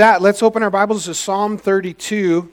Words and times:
that, 0.00 0.22
let's 0.22 0.42
open 0.42 0.62
our 0.62 0.70
Bibles 0.70 1.04
to 1.04 1.12
Psalm 1.12 1.58
32. 1.58 2.50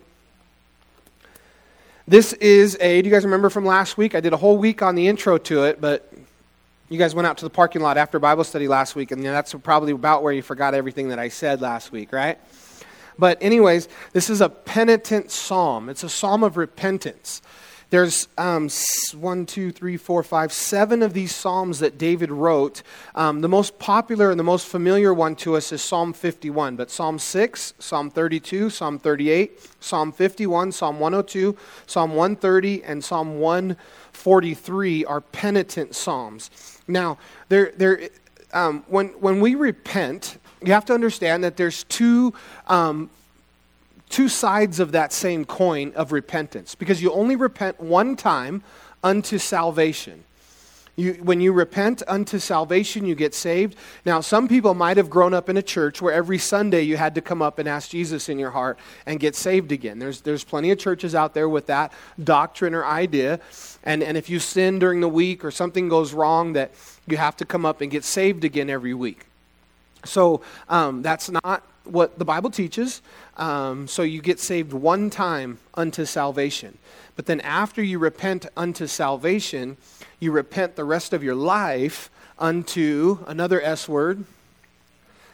This 2.05 2.33
is 2.33 2.77
a, 2.81 3.01
do 3.01 3.07
you 3.07 3.15
guys 3.15 3.23
remember 3.23 3.49
from 3.49 3.65
last 3.65 3.97
week? 3.97 4.15
I 4.15 4.19
did 4.19 4.33
a 4.33 4.37
whole 4.37 4.57
week 4.57 4.81
on 4.81 4.95
the 4.95 5.07
intro 5.07 5.37
to 5.37 5.63
it, 5.63 5.79
but 5.79 6.11
you 6.89 6.97
guys 6.97 7.15
went 7.15 7.25
out 7.25 7.37
to 7.37 7.45
the 7.45 7.49
parking 7.49 7.81
lot 7.81 7.95
after 7.95 8.19
Bible 8.19 8.43
study 8.43 8.67
last 8.67 8.97
week, 8.97 9.11
and 9.11 9.23
that's 9.23 9.53
probably 9.63 9.93
about 9.93 10.23
where 10.23 10.33
you 10.33 10.41
forgot 10.41 10.73
everything 10.73 11.07
that 11.07 11.19
I 11.19 11.29
said 11.29 11.61
last 11.61 11.89
week, 11.93 12.11
right? 12.11 12.37
But, 13.17 13.37
anyways, 13.39 13.87
this 14.11 14.29
is 14.29 14.41
a 14.41 14.49
penitent 14.49 15.31
psalm. 15.31 15.87
It's 15.87 16.03
a 16.03 16.09
psalm 16.09 16.43
of 16.43 16.57
repentance. 16.57 17.41
There's 17.89 18.27
um, 18.37 18.69
one, 19.15 19.45
two, 19.45 19.71
three, 19.71 19.95
four, 19.95 20.21
five, 20.21 20.51
seven 20.51 21.01
of 21.01 21.13
these 21.13 21.33
psalms 21.33 21.79
that 21.79 21.97
David 21.97 22.29
wrote. 22.29 22.83
Um, 23.15 23.39
the 23.39 23.47
most 23.47 23.79
popular 23.79 24.29
and 24.29 24.37
the 24.37 24.43
most 24.43 24.67
familiar 24.67 25.13
one 25.13 25.37
to 25.37 25.55
us 25.55 25.71
is 25.71 25.81
Psalm 25.81 26.11
51, 26.11 26.75
but 26.75 26.91
Psalm 26.91 27.17
6, 27.17 27.73
Psalm 27.79 28.09
32, 28.09 28.69
Psalm 28.69 28.99
38, 28.99 29.69
Psalm 29.79 30.11
51, 30.11 30.73
Psalm 30.73 30.99
102, 30.99 31.57
Psalm 31.85 32.09
130, 32.11 32.83
and 32.83 33.01
Psalm 33.01 33.39
143 33.39 35.05
are 35.05 35.21
penitent 35.21 35.95
psalms. 35.95 36.49
Now, 36.89 37.17
they're, 37.47 37.71
they're, 37.77 38.09
um, 38.51 38.83
when, 38.87 39.07
when 39.19 39.39
we 39.39 39.55
repent, 39.55 40.39
you 40.61 40.73
have 40.73 40.85
to 40.85 40.93
understand 40.93 41.41
that 41.45 41.55
there's 41.55 41.85
two 41.85 42.33
um, 42.67 43.09
two 44.09 44.29
sides 44.29 44.79
of 44.79 44.91
that 44.93 45.11
same 45.11 45.45
coin 45.45 45.91
of 45.95 46.11
repentance 46.11 46.75
because 46.75 47.01
you 47.01 47.11
only 47.11 47.35
repent 47.35 47.79
one 47.79 48.15
time 48.15 48.63
unto 49.03 49.37
salvation. 49.37 50.23
You, 50.97 51.13
when 51.21 51.41
you 51.41 51.53
repent 51.53 52.01
unto 52.07 52.39
salvation, 52.39 53.05
you 53.05 53.13
get 53.13 53.35
saved. 53.35 53.75
Now, 54.03 54.19
some 54.19 54.47
people 54.47 54.73
might 54.73 54.97
have 54.97 55.11
grown 55.11 55.31
up 55.31 55.47
in 55.47 55.55
a 55.55 55.61
church 55.61 56.01
where 56.01 56.11
every 56.11 56.39
Sunday 56.39 56.81
you 56.81 56.97
had 56.97 57.13
to 57.13 57.21
come 57.21 57.39
up 57.39 57.59
and 57.59 57.69
ask 57.69 57.91
Jesus 57.91 58.29
in 58.29 58.39
your 58.39 58.49
heart 58.49 58.79
and 59.05 59.19
get 59.19 59.35
saved 59.35 59.71
again. 59.71 59.99
There's, 59.99 60.21
there's 60.21 60.43
plenty 60.43 60.71
of 60.71 60.79
churches 60.79 61.13
out 61.13 61.35
there 61.35 61.47
with 61.47 61.67
that 61.67 61.93
doctrine 62.23 62.73
or 62.73 62.83
idea. 62.83 63.39
And, 63.83 64.01
and 64.01 64.17
if 64.17 64.27
you 64.27 64.39
sin 64.39 64.79
during 64.79 65.01
the 65.01 65.07
week 65.07 65.45
or 65.45 65.51
something 65.51 65.87
goes 65.87 66.13
wrong, 66.13 66.53
that 66.53 66.71
you 67.05 67.17
have 67.17 67.37
to 67.37 67.45
come 67.45 67.63
up 67.63 67.81
and 67.81 67.91
get 67.91 68.03
saved 68.03 68.43
again 68.43 68.67
every 68.67 68.95
week. 68.95 69.27
So 70.03 70.41
um, 70.67 71.03
that's 71.03 71.29
not 71.29 71.63
what 71.89 72.19
the 72.19 72.25
Bible 72.25 72.49
teaches. 72.49 73.01
Um, 73.37 73.87
so 73.87 74.01
you 74.01 74.21
get 74.21 74.39
saved 74.39 74.73
one 74.73 75.09
time 75.09 75.59
unto 75.73 76.05
salvation. 76.05 76.77
But 77.15 77.25
then 77.25 77.41
after 77.41 77.81
you 77.81 77.99
repent 77.99 78.45
unto 78.55 78.87
salvation, 78.87 79.77
you 80.19 80.31
repent 80.31 80.75
the 80.75 80.83
rest 80.83 81.13
of 81.13 81.23
your 81.23 81.35
life 81.35 82.09
unto 82.39 83.19
another 83.27 83.61
S 83.61 83.89
word, 83.89 84.25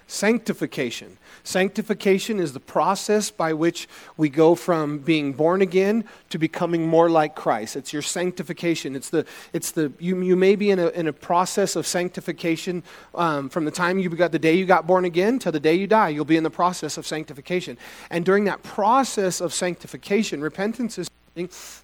sanctification. 0.08 1.18
Sanctification 1.44 2.40
is 2.40 2.54
the 2.54 2.60
process 2.60 3.30
by 3.30 3.54
which 3.54 3.88
we 4.16 4.30
go 4.30 4.56
from 4.56 5.00
being 5.00 5.34
born 5.34 5.62
again 5.62 6.06
to 6.30 6.38
becoming 6.38 6.88
more 6.88 7.10
like 7.10 7.36
Christ. 7.36 7.76
It's 7.76 7.92
your 7.92 8.02
sanctification. 8.02 8.96
It's 8.96 9.10
the, 9.10 9.26
it's 9.52 9.72
the 9.72 9.92
you, 10.00 10.22
you 10.22 10.36
may 10.36 10.56
be 10.56 10.72
in 10.72 10.80
a, 10.80 10.88
in 10.90 11.08
a 11.08 11.14
process 11.14 11.76
of 11.76 11.86
sanctification 11.86 12.84
um, 13.16 13.50
from 13.50 13.66
the 13.66 13.72
time 13.72 14.00
you 14.00 14.10
got 14.10 14.32
the 14.32 14.40
day 14.40 14.54
you 14.54 14.66
got 14.66 14.88
born 14.88 15.04
again 15.06 15.40
to 15.40 15.52
the 15.52 15.60
day 15.60 15.74
you 15.74 15.88
die. 15.88 16.10
You'll 16.10 16.26
be 16.26 16.38
in 16.38 16.44
the 16.44 16.50
process 16.50 16.98
of 16.98 17.06
sanctification. 17.06 17.78
And 18.10 18.24
during 18.24 18.46
that 18.46 18.64
process 18.64 19.42
of 19.42 19.54
sanctification, 19.54 20.42
repentance 20.42 20.98
is 20.98 21.10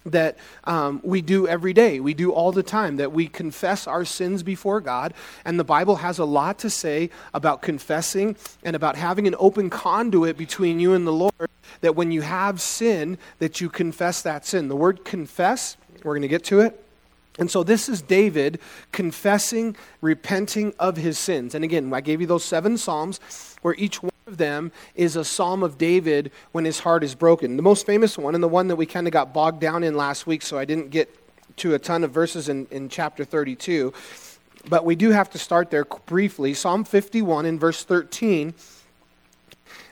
that 0.06 0.38
um, 0.64 1.00
we 1.02 1.22
do 1.22 1.48
every 1.48 1.72
day, 1.72 1.98
we 1.98 2.14
do 2.14 2.30
all 2.30 2.52
the 2.52 2.62
time, 2.62 2.96
that 2.96 3.12
we 3.12 3.26
confess 3.26 3.86
our 3.86 4.04
sins 4.04 4.42
before 4.42 4.80
God. 4.80 5.12
And 5.44 5.58
the 5.58 5.64
Bible 5.64 5.96
has 5.96 6.18
a 6.18 6.24
lot 6.24 6.58
to 6.60 6.70
say 6.70 7.10
about 7.34 7.60
confessing 7.60 8.36
and 8.62 8.76
about 8.76 8.96
having 8.96 9.26
an 9.26 9.34
open 9.38 9.68
conduit 9.68 10.36
between 10.36 10.78
you 10.78 10.94
and 10.94 11.06
the 11.06 11.12
Lord, 11.12 11.50
that 11.80 11.96
when 11.96 12.12
you 12.12 12.22
have 12.22 12.60
sin, 12.60 13.18
that 13.40 13.60
you 13.60 13.68
confess 13.68 14.22
that 14.22 14.46
sin. 14.46 14.68
The 14.68 14.76
word 14.76 15.04
confess, 15.04 15.76
we're 16.04 16.14
going 16.14 16.22
to 16.22 16.28
get 16.28 16.44
to 16.44 16.60
it. 16.60 16.84
And 17.38 17.50
so 17.50 17.62
this 17.62 17.88
is 17.88 18.02
David 18.02 18.60
confessing, 18.92 19.76
repenting 20.00 20.74
of 20.78 20.96
his 20.96 21.18
sins. 21.18 21.54
And 21.54 21.64
again, 21.64 21.92
I 21.92 22.00
gave 22.02 22.20
you 22.20 22.26
those 22.26 22.44
seven 22.44 22.76
Psalms 22.76 23.18
where 23.62 23.74
each 23.78 24.02
one 24.02 24.09
of 24.30 24.38
them 24.38 24.72
is 24.94 25.16
a 25.16 25.24
psalm 25.24 25.62
of 25.62 25.76
David 25.76 26.30
when 26.52 26.64
his 26.64 26.80
heart 26.80 27.04
is 27.04 27.14
broken. 27.14 27.56
The 27.56 27.62
most 27.62 27.84
famous 27.84 28.16
one, 28.16 28.34
and 28.34 28.42
the 28.42 28.48
one 28.48 28.68
that 28.68 28.76
we 28.76 28.86
kind 28.86 29.06
of 29.06 29.12
got 29.12 29.34
bogged 29.34 29.60
down 29.60 29.84
in 29.84 29.96
last 29.96 30.26
week, 30.26 30.42
so 30.42 30.58
I 30.58 30.64
didn't 30.64 30.90
get 30.90 31.14
to 31.56 31.74
a 31.74 31.78
ton 31.78 32.04
of 32.04 32.12
verses 32.12 32.48
in, 32.48 32.66
in 32.70 32.88
chapter 32.88 33.24
32, 33.24 33.92
but 34.68 34.84
we 34.84 34.94
do 34.94 35.10
have 35.10 35.30
to 35.30 35.38
start 35.38 35.70
there 35.70 35.84
briefly. 35.84 36.54
Psalm 36.54 36.84
51 36.84 37.46
in 37.46 37.58
verse 37.58 37.84
13. 37.84 38.54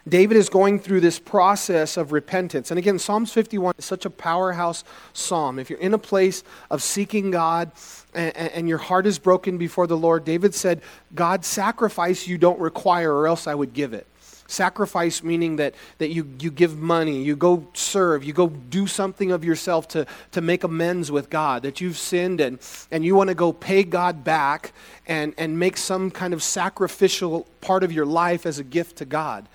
David 0.09 0.37
is 0.37 0.49
going 0.49 0.79
through 0.79 1.01
this 1.01 1.19
process 1.19 1.97
of 1.97 2.13
repentance. 2.13 2.71
And 2.71 2.79
again, 2.79 2.99
Psalms 2.99 3.33
51 3.33 3.75
is 3.79 3.85
such 3.85 4.07
a 4.07 4.11
powerhouse 4.11 4.85
psalm. 5.13 5.59
If 5.59 5.69
you're 5.69 5.79
in 5.79 5.93
a 5.93 5.99
place 5.99 6.45
of 6.71 6.83
seeking 6.83 7.31
God 7.31 7.73
and, 8.15 8.35
and, 8.37 8.69
your 8.69 8.79
heart 8.79 9.07
is 9.07 9.19
broken 9.19 9.59
before 9.59 9.87
the 9.87 9.97
Lord, 9.97 10.25
David 10.25 10.55
said, 10.55 10.81
God, 11.15 11.45
sacrifice 11.45 12.27
you 12.27 12.39
don't 12.39 12.59
require, 12.59 13.15
or 13.15 13.27
else 13.27 13.47
I 13.47 13.55
would 13.55 13.75
give 13.75 13.93
it. 13.93 14.07
Sacrifice 14.51 15.23
meaning 15.23 15.57
that, 15.57 15.75
that 15.99 16.09
you, 16.09 16.27
you 16.41 16.51
give 16.51 16.79
money, 16.79 17.23
you 17.23 17.37
go 17.37 17.69
serve, 17.75 18.25
you 18.25 18.33
go 18.33 18.49
do 18.49 18.87
something 18.87 19.31
of 19.31 19.45
yourself 19.45 19.87
to, 19.89 20.07
to 20.33 20.41
make 20.41 20.65
amends 20.65 21.13
with 21.13 21.29
God, 21.29 21.63
that 21.63 21.83
you've 21.83 21.99
sinned 21.99 22.41
and, 22.41 22.59
and 22.91 23.05
you 23.05 23.15
want 23.15 23.29
to 23.29 23.35
go 23.35 23.53
pay 23.53 23.85
God 23.85 24.25
back 24.25 24.73
and, 25.07 25.35
and 25.37 25.59
make 25.59 25.77
some 25.77 26.11
kind 26.11 26.33
of 26.33 26.43
sacrificial 26.43 27.47
part 27.61 27.85
of 27.85 27.93
your 27.93 28.07
life 28.07 28.47
as 28.47 28.59
a 28.59 28.65
gift 28.65 28.97
to 28.97 29.05
God. 29.05 29.47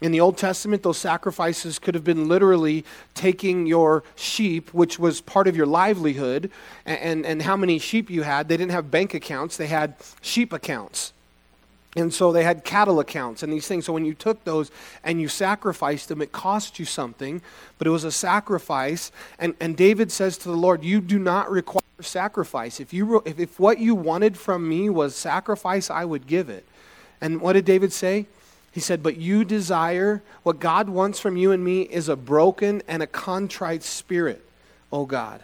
In 0.00 0.12
the 0.12 0.20
Old 0.20 0.38
Testament, 0.38 0.84
those 0.84 0.98
sacrifices 0.98 1.80
could 1.80 1.96
have 1.96 2.04
been 2.04 2.28
literally 2.28 2.84
taking 3.14 3.66
your 3.66 4.04
sheep, 4.14 4.72
which 4.72 5.00
was 5.00 5.20
part 5.20 5.48
of 5.48 5.56
your 5.56 5.66
livelihood, 5.66 6.48
and, 6.86 7.00
and, 7.00 7.26
and 7.26 7.42
how 7.42 7.56
many 7.56 7.80
sheep 7.80 8.08
you 8.08 8.22
had. 8.22 8.48
They 8.48 8.56
didn't 8.56 8.72
have 8.72 8.90
bank 8.90 9.14
accounts, 9.14 9.56
they 9.56 9.68
had 9.68 9.94
sheep 10.20 10.52
accounts. 10.52 11.12
And 11.94 12.12
so 12.12 12.32
they 12.32 12.42
had 12.42 12.64
cattle 12.64 13.00
accounts 13.00 13.42
and 13.42 13.52
these 13.52 13.66
things. 13.66 13.84
So 13.84 13.92
when 13.92 14.06
you 14.06 14.14
took 14.14 14.44
those 14.44 14.70
and 15.04 15.20
you 15.20 15.28
sacrificed 15.28 16.08
them, 16.08 16.22
it 16.22 16.32
cost 16.32 16.78
you 16.78 16.86
something, 16.86 17.42
but 17.76 17.86
it 17.86 17.90
was 17.90 18.04
a 18.04 18.12
sacrifice. 18.12 19.12
And, 19.38 19.54
and 19.60 19.76
David 19.76 20.10
says 20.10 20.38
to 20.38 20.48
the 20.48 20.56
Lord, 20.56 20.82
You 20.84 21.02
do 21.02 21.18
not 21.18 21.50
require 21.50 21.82
sacrifice. 22.00 22.80
If, 22.80 22.94
you, 22.94 23.22
if, 23.26 23.38
if 23.38 23.60
what 23.60 23.78
you 23.78 23.94
wanted 23.94 24.38
from 24.38 24.68
me 24.68 24.88
was 24.88 25.14
sacrifice, 25.14 25.90
I 25.90 26.04
would 26.06 26.26
give 26.26 26.48
it. 26.48 26.66
And 27.20 27.40
what 27.40 27.52
did 27.52 27.66
David 27.66 27.92
say? 27.92 28.26
He 28.72 28.80
said, 28.80 29.02
But 29.02 29.18
you 29.18 29.44
desire, 29.44 30.22
what 30.42 30.58
God 30.58 30.88
wants 30.88 31.20
from 31.20 31.36
you 31.36 31.52
and 31.52 31.62
me 31.62 31.82
is 31.82 32.08
a 32.08 32.16
broken 32.16 32.82
and 32.88 33.02
a 33.02 33.06
contrite 33.06 33.82
spirit, 33.82 34.42
O 34.90 35.04
God. 35.04 35.42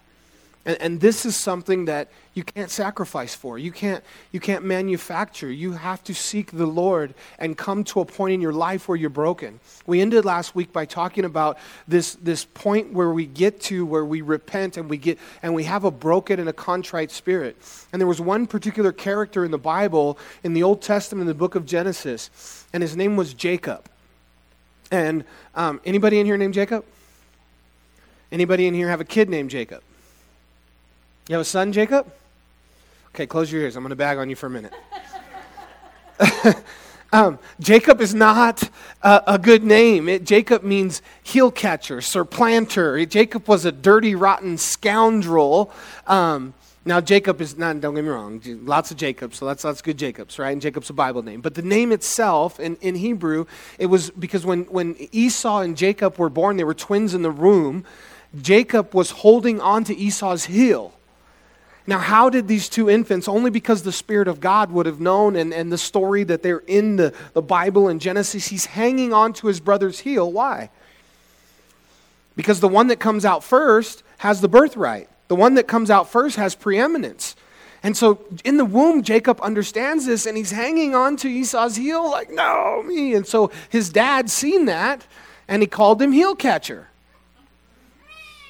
And, 0.69 0.77
and 0.83 1.01
this 1.01 1.25
is 1.25 1.35
something 1.35 1.87
that 1.87 2.09
you 2.35 2.45
can't 2.45 2.71
sacrifice 2.71 3.35
for. 3.35 3.59
You 3.59 3.73
can't, 3.73 4.05
you 4.33 4.39
can't 4.39 4.67
manufacture. 4.67 5.51
You 5.51 5.73
have 5.73 6.05
to 6.05 6.15
seek 6.15 6.53
the 6.53 6.67
Lord 6.67 7.15
and 7.39 7.57
come 7.57 7.85
to 7.85 8.01
a 8.01 8.05
point 8.05 8.35
in 8.35 8.43
your 8.43 8.53
life 8.53 8.87
where 8.87 8.97
you're 8.97 9.09
broken. 9.09 9.61
We 9.87 10.03
ended 10.03 10.27
last 10.27 10.55
week 10.55 10.71
by 10.71 10.85
talking 10.85 11.25
about 11.25 11.59
this, 11.89 12.17
this 12.17 12.45
point 12.45 12.93
where 12.93 13.11
we 13.11 13.25
get 13.25 13.63
to 13.63 13.87
where 13.87 14.05
we 14.05 14.21
repent 14.21 14.77
and 14.77 14.91
we 14.91 14.99
get 14.99 15.19
and 15.43 15.55
we 15.55 15.65
have 15.65 15.85
a 15.85 15.91
broken 15.91 16.39
and 16.39 16.51
a 16.51 16.53
contrite 16.53 17.11
spirit. 17.11 17.57
And 17.91 17.99
there 17.99 18.07
was 18.07 18.21
one 18.21 18.47
particular 18.47 18.93
character 18.93 19.47
in 19.47 19.51
the 19.51 19.59
Bible 19.59 20.19
in 20.45 20.53
the 20.53 20.65
Old 20.65 20.83
Testament 20.83 21.23
in 21.23 21.29
the 21.29 21.35
book 21.35 21.55
of 21.55 21.65
Genesis, 21.65 22.67
and 22.75 22.83
his 22.83 22.95
name 22.95 23.17
was 23.17 23.33
Jacob. 23.33 23.89
And 24.91 25.25
um, 25.55 25.81
anybody 25.87 26.21
in 26.21 26.27
here 26.27 26.37
named 26.37 26.53
Jacob? 26.53 26.85
Anybody 28.31 28.67
in 28.67 28.75
here 28.75 28.91
have 28.91 29.01
a 29.01 29.07
kid 29.07 29.31
named 29.31 29.49
Jacob? 29.49 29.83
You 31.29 31.35
have 31.35 31.43
a 31.43 31.45
son, 31.45 31.73
Jacob? 31.75 32.11
Okay, 33.09 33.27
close 33.27 33.53
your 33.53 33.61
ears. 33.61 33.77
I'm 33.77 33.83
going 33.83 33.91
to 33.91 33.97
bag 33.97 34.17
on 34.17 34.31
you 34.31 34.37
for 34.37 34.47
a 34.47 34.51
minute. 34.51 34.73
um, 37.13 37.39
Jacob 37.61 38.01
is 38.01 38.15
not 38.15 38.63
a, 39.03 39.35
a 39.35 39.39
good 39.39 39.63
name. 39.63 40.09
It, 40.09 40.25
Jacob 40.25 40.63
means 40.63 41.03
heel 41.23 41.51
catcher, 41.51 42.01
surplanter. 42.01 43.07
Jacob 43.07 43.47
was 43.47 43.67
a 43.67 43.73
dirty, 43.73 44.15
rotten 44.15 44.57
scoundrel. 44.57 45.71
Um, 46.07 46.55
now, 46.87 47.03
Jacob 47.03 47.43
is 47.43 47.59
not, 47.59 47.79
don't 47.83 47.95
get 47.95 48.05
me 48.05 48.09
wrong, 48.09 48.41
lots 48.65 48.91
of 48.91 48.97
Jacobs, 48.97 49.37
so 49.37 49.45
that's, 49.45 49.63
that's 49.63 49.83
good 49.83 49.99
Jacobs, 49.99 50.39
right? 50.39 50.53
And 50.53 50.63
Jacob's 50.63 50.89
a 50.89 50.95
Bible 50.95 51.23
name. 51.23 51.43
But 51.43 51.55
the 51.55 51.61
name 51.61 51.93
itself 51.93 52.59
in, 52.59 52.77
in 52.77 52.95
Hebrew, 52.95 53.45
it 53.79 53.87
was 53.87 54.09
because 54.13 54.47
when, 54.47 54.63
when 54.65 54.97
Esau 55.13 55.61
and 55.61 55.77
Jacob 55.77 56.17
were 56.17 56.31
born, 56.31 56.57
they 56.57 56.65
were 56.65 56.73
twins 56.73 57.13
in 57.13 57.21
the 57.21 57.31
womb. 57.31 57.85
Jacob 58.41 58.95
was 58.95 59.11
holding 59.11 59.61
on 59.61 59.85
to 59.85 59.95
Esau's 59.95 60.47
heel. 60.47 60.95
Now, 61.89 62.01
how 62.01 62.29
did 62.29 62.49
these 62.49 62.69
two 62.69 62.91
infants, 62.91 63.29
only 63.29 63.49
because 63.49 63.83
the 63.83 63.93
Spirit 63.93 64.29
of 64.29 64.41
God 64.41 64.71
would 64.73 64.85
have 64.85 65.01
known, 65.01 65.37
and, 65.37 65.55
and 65.55 65.73
the 65.73 65.79
story 65.79 66.23
that 66.23 66.43
they're 66.43 66.63
in 66.67 66.97
the, 66.97 67.15
the 67.33 67.41
Bible 67.41 67.89
in 67.89 67.99
Genesis, 67.99 68.49
he's 68.49 68.67
hanging 68.67 69.15
on 69.15 69.33
to 69.33 69.47
his 69.47 69.59
brother's 69.59 70.01
heel. 70.01 70.31
Why? 70.31 70.69
Because 72.37 72.61
the 72.61 72.69
one 72.69 72.89
that 72.89 73.01
comes 73.01 73.25
out 73.25 73.43
first 73.43 74.03
has 74.19 74.43
the 74.43 74.51
birthright, 74.51 75.09
the 75.29 75.35
one 75.35 75.55
that 75.55 75.67
comes 75.67 75.91
out 75.91 76.11
first 76.11 76.37
has 76.37 76.55
preeminence. 76.55 77.35
And 77.83 77.97
so 77.97 78.23
in 78.45 78.59
the 78.59 78.67
womb, 78.67 79.03
Jacob 79.03 79.41
understands 79.41 80.05
this 80.05 80.27
and 80.27 80.37
he's 80.37 80.51
hanging 80.51 80.95
on 80.95 81.17
to 81.17 81.29
Esau's 81.29 81.77
heel, 81.77 82.11
like, 82.11 82.31
no, 82.31 82.83
me. 82.83 83.15
And 83.15 83.27
so 83.27 83.51
his 83.71 83.89
dad 83.89 84.29
seen 84.29 84.67
that 84.67 85.07
and 85.49 85.63
he 85.63 85.67
called 85.67 86.03
him 86.03 86.13
heel 86.13 86.37
catcher. 86.37 86.89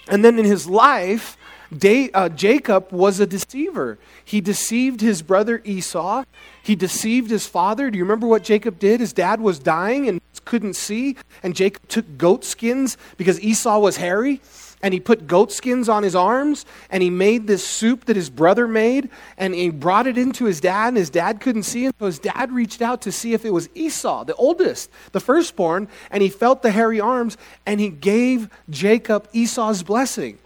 And 0.09 0.25
then 0.25 0.41
in 0.41 0.45
his 0.45 0.67
life, 0.67 1.38
Uh, 1.71 2.29
Jacob 2.31 2.91
was 2.93 3.21
a 3.21 3.27
deceiver. 3.27 3.99
He 4.25 4.41
deceived 4.41 5.01
his 5.01 5.23
brother 5.23 5.61
Esau. 5.65 6.25
He 6.63 6.75
deceived 6.75 7.31
his 7.31 7.47
father. 7.47 7.91
Do 7.91 7.99
you 7.99 8.05
remember 8.05 8.27
what 8.27 8.43
Jacob 8.43 8.79
did? 8.79 9.01
His 9.01 9.13
dad 9.13 9.41
was 9.41 9.59
dying 9.59 10.09
and 10.09 10.21
couldn't 10.45 10.77
see, 10.77 11.17
and 11.43 11.55
Jacob 11.55 11.87
took 11.89 12.17
goat 12.17 12.43
skins 12.43 12.97
because 13.19 13.39
Esau 13.41 13.79
was 13.79 13.99
hairy 13.99 14.41
and 14.83 14.95
he 14.95 15.01
put 15.01 15.27
goat 15.27 15.53
skins 15.53 15.89
on 15.89 16.03
his 16.03 16.15
arms 16.15 16.65
and 16.89 17.03
he 17.03 17.11
made 17.11 17.47
this 17.47 17.67
soup 17.67 18.05
that 18.07 18.17
his 18.17 18.31
brother 18.31 18.67
made 18.67 19.11
and 19.37 19.55
he 19.55 19.71
brought 19.71 20.07
it 20.07 20.17
into 20.17 20.45
his 20.45 20.61
dad 20.61 20.89
and 20.89 20.97
his 20.97 21.11
dad 21.11 21.41
couldn't 21.41 21.65
see 21.65 21.91
so 21.99 22.07
his 22.07 22.19
dad 22.19 22.53
reached 22.53 22.81
out 22.81 23.03
to 23.03 23.13
see 23.13 23.35
if 23.35 23.45
it 23.45 23.53
was 23.53 23.69
esau 23.75 24.23
the 24.25 24.35
oldest 24.37 24.89
the 25.11 25.21
firstborn 25.21 25.89
and 26.11 26.23
he 26.23 26.29
felt 26.29 26.63
the 26.63 26.71
hairy 26.71 27.01
arms 27.01 27.37
and 27.67 27.81
he 27.81 27.89
gave 27.89 28.49
jacob 28.71 29.29
esau's 29.33 29.83
blessing 29.83 30.39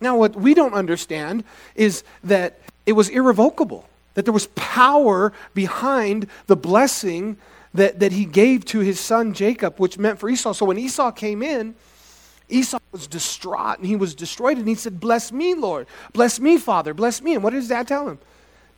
now 0.00 0.16
what 0.16 0.36
we 0.36 0.54
don't 0.54 0.74
understand 0.74 1.44
is 1.74 2.04
that 2.24 2.58
it 2.86 2.92
was 2.92 3.08
irrevocable 3.08 3.88
that 4.14 4.24
there 4.24 4.34
was 4.34 4.48
power 4.48 5.32
behind 5.54 6.26
the 6.46 6.56
blessing 6.56 7.36
that, 7.74 8.00
that 8.00 8.12
he 8.12 8.24
gave 8.24 8.64
to 8.64 8.80
his 8.80 8.98
son 8.98 9.32
jacob 9.32 9.78
which 9.78 9.98
meant 9.98 10.18
for 10.18 10.28
esau 10.28 10.52
so 10.52 10.66
when 10.66 10.78
esau 10.78 11.10
came 11.10 11.42
in 11.42 11.74
Esau 12.48 12.78
was 12.92 13.06
distraught 13.06 13.78
and 13.78 13.86
he 13.86 13.96
was 13.96 14.14
destroyed. 14.14 14.56
And 14.58 14.66
he 14.66 14.74
said, 14.74 15.00
Bless 15.00 15.30
me, 15.30 15.54
Lord. 15.54 15.86
Bless 16.12 16.40
me, 16.40 16.56
Father. 16.56 16.94
Bless 16.94 17.20
me. 17.20 17.34
And 17.34 17.42
what 17.42 17.52
does 17.52 17.68
dad 17.68 17.86
tell 17.86 18.08
him? 18.08 18.18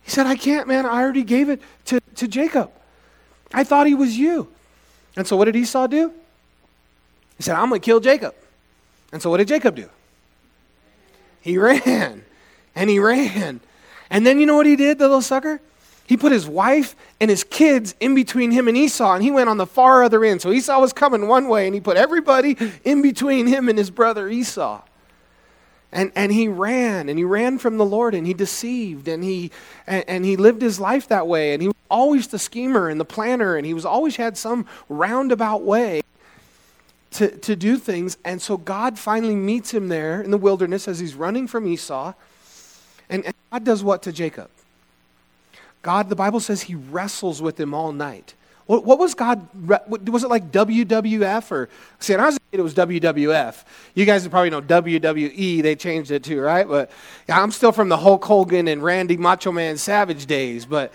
He 0.03 0.11
said, 0.11 0.25
I 0.25 0.35
can't, 0.35 0.67
man. 0.67 0.85
I 0.85 1.01
already 1.01 1.23
gave 1.23 1.49
it 1.49 1.61
to, 1.85 2.01
to 2.15 2.27
Jacob. 2.27 2.71
I 3.53 3.63
thought 3.63 3.87
he 3.87 3.95
was 3.95 4.17
you. 4.17 4.49
And 5.15 5.27
so 5.27 5.37
what 5.37 5.45
did 5.45 5.55
Esau 5.55 5.87
do? 5.87 6.11
He 7.37 7.43
said, 7.43 7.55
I'm 7.55 7.69
going 7.69 7.81
to 7.81 7.85
kill 7.85 7.99
Jacob. 7.99 8.33
And 9.11 9.21
so 9.21 9.29
what 9.29 9.37
did 9.37 9.47
Jacob 9.47 9.75
do? 9.75 9.89
He 11.41 11.57
ran. 11.57 12.23
And 12.75 12.89
he 12.89 12.99
ran. 12.99 13.59
And 14.09 14.25
then 14.25 14.39
you 14.39 14.45
know 14.45 14.55
what 14.55 14.65
he 14.65 14.75
did, 14.75 14.99
the 14.99 15.05
little 15.05 15.21
sucker? 15.21 15.59
He 16.05 16.17
put 16.17 16.31
his 16.31 16.47
wife 16.47 16.95
and 17.19 17.29
his 17.29 17.43
kids 17.43 17.95
in 17.99 18.15
between 18.15 18.51
him 18.51 18.67
and 18.67 18.75
Esau, 18.75 19.13
and 19.13 19.23
he 19.23 19.31
went 19.31 19.49
on 19.49 19.57
the 19.57 19.65
far 19.65 20.03
other 20.03 20.23
end. 20.25 20.41
So 20.41 20.51
Esau 20.51 20.79
was 20.79 20.91
coming 20.91 21.27
one 21.27 21.47
way, 21.47 21.65
and 21.65 21.73
he 21.73 21.79
put 21.79 21.97
everybody 21.97 22.57
in 22.83 23.01
between 23.01 23.47
him 23.47 23.69
and 23.69 23.77
his 23.77 23.89
brother 23.89 24.27
Esau. 24.27 24.81
And, 25.93 26.11
and 26.15 26.31
he 26.31 26.47
ran, 26.47 27.09
and 27.09 27.17
he 27.17 27.25
ran 27.25 27.57
from 27.57 27.77
the 27.77 27.85
Lord, 27.85 28.13
and 28.13 28.27
he 28.27 28.33
deceived, 28.33 29.07
and 29.07 29.23
he, 29.23 29.51
and, 29.87 30.03
and 30.07 30.25
he 30.25 30.35
lived 30.35 30.61
his 30.61 30.79
life 30.79 31.07
that 31.07 31.27
way. 31.27 31.53
And 31.53 31.61
he 31.61 31.67
was 31.69 31.77
always 31.89 32.27
the 32.27 32.39
schemer 32.39 32.89
and 32.89 32.99
the 32.99 33.05
planner, 33.05 33.55
and 33.55 33.65
he 33.65 33.73
was 33.73 33.85
always 33.85 34.17
had 34.17 34.37
some 34.37 34.65
roundabout 34.89 35.63
way 35.63 36.01
to, 37.11 37.29
to 37.37 37.55
do 37.55 37.77
things. 37.77 38.17
And 38.23 38.41
so 38.41 38.57
God 38.57 38.97
finally 38.97 39.35
meets 39.35 39.73
him 39.73 39.89
there 39.89 40.21
in 40.21 40.31
the 40.31 40.37
wilderness 40.37 40.87
as 40.87 40.99
he's 40.99 41.15
running 41.15 41.47
from 41.47 41.67
Esau. 41.67 42.13
And, 43.09 43.25
and 43.25 43.35
God 43.51 43.63
does 43.63 43.83
what 43.83 44.03
to 44.03 44.11
Jacob? 44.11 44.49
God, 45.81 46.09
the 46.09 46.15
Bible 46.15 46.39
says 46.39 46.63
he 46.63 46.75
wrestles 46.75 47.41
with 47.41 47.59
him 47.59 47.73
all 47.73 47.91
night. 47.91 48.33
What, 48.67 48.85
what 48.85 48.99
was 48.99 49.15
God, 49.15 49.45
was 49.89 50.23
it 50.23 50.29
like 50.29 50.51
WWF 50.51 51.51
or, 51.51 51.69
see, 51.99 52.13
when 52.13 52.21
I 52.21 52.27
was 52.27 52.37
a 52.37 52.39
kid, 52.51 52.59
it 52.59 52.63
was 52.63 52.73
WWF. 52.73 53.63
You 53.95 54.05
guys 54.05 54.25
probably 54.27 54.49
know 54.49 54.61
WWE, 54.61 55.61
they 55.61 55.75
changed 55.75 56.11
it 56.11 56.23
too, 56.23 56.39
right? 56.39 56.65
But 56.65 56.89
yeah, 57.27 57.41
I'm 57.41 57.51
still 57.51 57.73
from 57.73 57.89
the 57.89 57.97
Hulk 57.97 58.23
Hogan 58.23 58.69
and 58.69 58.81
Randy 58.81 59.17
Macho 59.17 59.51
Man 59.51 59.77
Savage 59.77 60.25
days, 60.25 60.65
but 60.65 60.93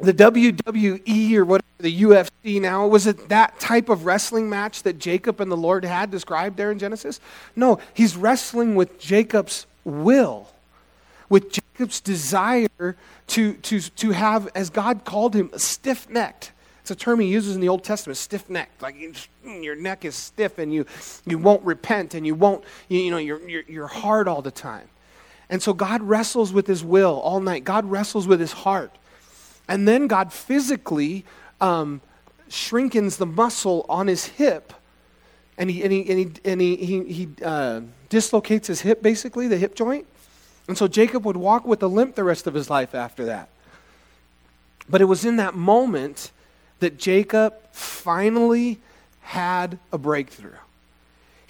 the 0.00 0.14
WWE 0.14 1.34
or 1.34 1.44
whatever, 1.44 1.66
the 1.78 2.02
UFC 2.02 2.60
now, 2.60 2.86
was 2.86 3.06
it 3.06 3.28
that 3.28 3.58
type 3.60 3.88
of 3.88 4.04
wrestling 4.06 4.48
match 4.48 4.82
that 4.82 4.98
Jacob 4.98 5.40
and 5.40 5.50
the 5.50 5.56
Lord 5.56 5.84
had 5.84 6.10
described 6.10 6.56
there 6.56 6.70
in 6.70 6.78
Genesis? 6.78 7.20
No, 7.56 7.80
he's 7.94 8.16
wrestling 8.16 8.74
with 8.74 8.98
Jacob's 8.98 9.66
will, 9.84 10.48
with 11.28 11.52
Jacob's 11.52 12.00
desire 12.00 12.96
to, 13.28 13.54
to, 13.54 13.80
to 13.80 14.10
have, 14.10 14.48
as 14.54 14.70
God 14.70 15.04
called 15.04 15.34
him, 15.34 15.50
stiff 15.56 16.08
necked. 16.08 16.52
It's 16.80 16.90
a 16.90 16.94
term 16.94 17.20
he 17.20 17.28
uses 17.28 17.54
in 17.54 17.60
the 17.60 17.68
Old 17.68 17.84
Testament, 17.84 18.16
stiff 18.16 18.48
necked. 18.48 18.82
Like 18.82 18.96
your 19.44 19.76
neck 19.76 20.04
is 20.04 20.14
stiff 20.14 20.58
and 20.58 20.72
you, 20.72 20.86
you 21.26 21.38
won't 21.38 21.62
repent 21.62 22.14
and 22.14 22.26
you 22.26 22.34
won't, 22.34 22.64
you, 22.88 23.00
you 23.00 23.10
know, 23.10 23.18
you're, 23.18 23.48
you're, 23.48 23.64
you're 23.68 23.86
hard 23.86 24.28
all 24.28 24.42
the 24.42 24.50
time. 24.50 24.88
And 25.50 25.62
so 25.62 25.72
God 25.72 26.02
wrestles 26.02 26.52
with 26.52 26.66
his 26.66 26.82
will 26.82 27.20
all 27.20 27.40
night. 27.40 27.64
God 27.64 27.84
wrestles 27.90 28.26
with 28.26 28.40
his 28.40 28.52
heart. 28.52 28.92
And 29.70 29.88
then 29.88 30.08
God 30.08 30.32
physically 30.32 31.24
um, 31.60 32.02
shrinkens 32.50 33.16
the 33.16 33.24
muscle 33.24 33.86
on 33.88 34.08
his 34.08 34.26
hip 34.26 34.74
and 35.56 35.70
he, 35.70 35.82
and 35.82 35.92
he, 35.92 36.08
and 36.08 36.18
he, 36.18 36.32
and 36.44 36.60
he, 36.60 36.76
he, 36.76 37.04
he 37.04 37.28
uh, 37.44 37.82
dislocates 38.08 38.66
his 38.66 38.80
hip, 38.80 39.02
basically, 39.02 39.46
the 39.46 39.58
hip 39.58 39.74
joint. 39.74 40.06
And 40.68 40.76
so 40.76 40.88
Jacob 40.88 41.26
would 41.26 41.36
walk 41.36 41.66
with 41.66 41.82
a 41.82 41.86
limp 41.86 42.14
the 42.14 42.24
rest 42.24 42.46
of 42.46 42.54
his 42.54 42.70
life 42.70 42.94
after 42.94 43.26
that. 43.26 43.50
But 44.88 45.02
it 45.02 45.04
was 45.04 45.24
in 45.24 45.36
that 45.36 45.54
moment 45.54 46.32
that 46.80 46.98
Jacob 46.98 47.54
finally 47.72 48.80
had 49.20 49.78
a 49.92 49.98
breakthrough. 49.98 50.56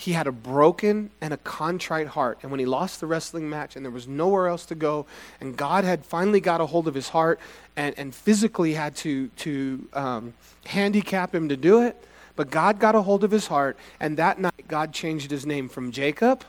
He 0.00 0.12
had 0.12 0.26
a 0.26 0.32
broken 0.32 1.10
and 1.20 1.34
a 1.34 1.36
contrite 1.36 2.06
heart. 2.08 2.38
And 2.42 2.50
when 2.50 2.58
he 2.58 2.66
lost 2.66 3.00
the 3.00 3.06
wrestling 3.06 3.50
match 3.50 3.76
and 3.76 3.84
there 3.84 3.92
was 3.92 4.08
nowhere 4.08 4.48
else 4.48 4.64
to 4.66 4.74
go, 4.74 5.06
and 5.40 5.56
God 5.56 5.84
had 5.84 6.04
finally 6.04 6.40
got 6.40 6.60
a 6.60 6.66
hold 6.66 6.88
of 6.88 6.94
his 6.94 7.10
heart 7.10 7.38
and, 7.76 7.94
and 7.98 8.14
physically 8.14 8.74
had 8.74 8.96
to, 8.96 9.28
to 9.28 9.88
um, 9.92 10.34
handicap 10.64 11.34
him 11.34 11.48
to 11.50 11.56
do 11.56 11.82
it, 11.82 12.02
but 12.34 12.50
God 12.50 12.78
got 12.78 12.94
a 12.94 13.02
hold 13.02 13.24
of 13.24 13.30
his 13.30 13.48
heart, 13.48 13.76
and 14.00 14.16
that 14.16 14.38
night 14.38 14.66
God 14.68 14.92
changed 14.94 15.30
his 15.30 15.44
name 15.44 15.68
from 15.68 15.92
Jacob 15.92 16.44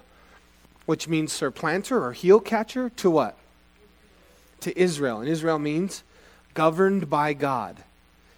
which 0.86 1.08
means 1.08 1.32
surplanter 1.32 2.04
or 2.04 2.12
heel 2.12 2.40
catcher, 2.40 2.90
to 2.90 3.10
what? 3.10 3.38
To 4.60 4.78
Israel. 4.78 5.22
And 5.22 5.30
Israel 5.30 5.60
means 5.60 6.04
governed 6.54 7.10
by 7.10 7.34
God. 7.34 7.78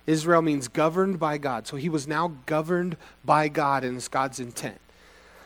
Israel 0.06 0.42
means 0.42 0.68
governed 0.68 1.19
by 1.19 1.38
God. 1.38 1.65
So 1.65 1.77
he 1.77 1.89
was 1.89 2.07
now 2.07 2.33
governed 2.45 2.98
by 3.24 3.48
God 3.48 3.83
and 3.83 3.98
it's 3.98 4.07
God's 4.07 4.39
intent. 4.39 4.80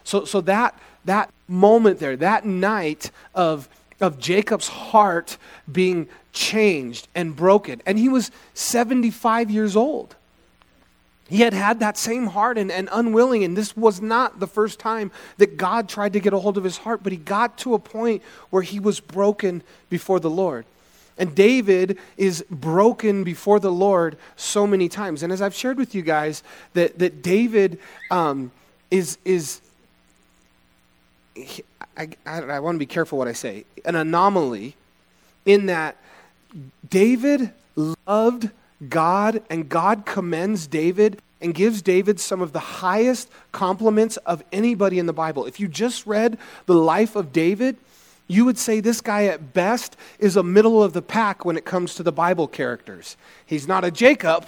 So, 0.08 0.24
so 0.24 0.40
that, 0.40 0.74
that 1.04 1.34
moment 1.50 2.00
there, 2.00 2.16
that 2.16 2.46
night 2.46 3.12
of, 3.36 3.68
of 4.00 4.18
Jacob's 4.18 4.70
heart 4.70 5.38
being 5.70 6.08
changed 6.32 7.10
and 7.14 7.36
broken, 7.36 7.82
and 7.86 8.00
he 8.00 8.08
was 8.08 8.32
75 8.54 9.52
years 9.52 9.76
old. 9.76 10.16
He 11.28 11.42
had 11.42 11.54
had 11.54 11.82
that 11.82 11.98
same 11.98 12.28
heart 12.28 12.58
and, 12.58 12.72
and 12.72 12.88
unwilling, 12.90 13.44
and 13.44 13.58
this 13.58 13.76
was 13.76 14.02
not 14.02 14.40
the 14.40 14.48
first 14.48 14.80
time 14.80 15.12
that 15.40 15.58
God 15.58 15.90
tried 15.90 16.14
to 16.14 16.22
get 16.22 16.32
a 16.32 16.40
hold 16.40 16.58
of 16.58 16.64
his 16.64 16.78
heart, 16.78 17.04
but 17.04 17.12
he 17.12 17.18
got 17.18 17.58
to 17.58 17.74
a 17.74 17.80
point 17.80 18.24
where 18.50 18.64
he 18.64 18.80
was 18.80 19.02
broken 19.02 19.62
before 19.90 20.22
the 20.22 20.30
Lord. 20.30 20.64
And 21.18 21.36
David 21.36 21.98
is 22.16 22.46
broken 22.50 23.26
before 23.26 23.60
the 23.60 23.74
Lord 23.74 24.18
so 24.38 24.66
many 24.66 24.88
times. 24.88 25.22
And 25.22 25.34
as 25.34 25.42
I've 25.42 25.54
shared 25.54 25.78
with 25.78 25.94
you 25.94 26.02
guys, 26.02 26.44
that, 26.76 26.98
that 27.00 27.22
David 27.22 27.80
um, 28.10 28.54
is, 28.90 29.18
is 29.26 29.60
I, 31.98 32.10
I, 32.26 32.42
I 32.42 32.60
want 32.60 32.76
to 32.76 32.80
be 32.80 32.86
careful 32.86 33.18
what 33.18 33.28
I 33.28 33.34
say, 33.34 33.66
an 33.86 33.96
anomaly 33.96 34.76
in 35.46 35.68
that 35.68 35.98
David 36.90 37.52
loved 37.76 38.50
God, 38.90 39.42
and 39.50 39.70
God 39.70 40.06
commends 40.06 40.68
David 40.68 41.22
and 41.42 41.54
gives 41.54 41.82
David 41.82 42.20
some 42.20 42.42
of 42.42 42.54
the 42.54 42.60
highest 42.60 43.30
compliments 43.52 44.18
of 44.18 44.44
anybody 44.52 45.00
in 45.00 45.06
the 45.06 45.14
Bible. 45.14 45.46
If 45.46 45.60
you 45.60 45.68
just 45.68 46.06
read 46.08 46.38
the 46.66 46.74
life 46.76 47.16
of 47.16 47.32
David, 47.32 47.78
you 48.28 48.44
would 48.46 48.58
say 48.58 48.80
this 48.80 49.02
guy 49.02 49.26
at 49.26 49.54
best 49.54 49.96
is 50.20 50.36
a 50.36 50.44
middle 50.44 50.84
of 50.84 50.94
the 50.94 51.02
pack 51.02 51.46
when 51.46 51.58
it 51.58 51.66
comes 51.66 51.96
to 51.96 52.04
the 52.04 52.12
Bible 52.12 52.48
characters. 52.48 53.16
He's 53.46 53.68
not 53.68 53.86
a 53.86 53.92
Jacob, 53.92 54.46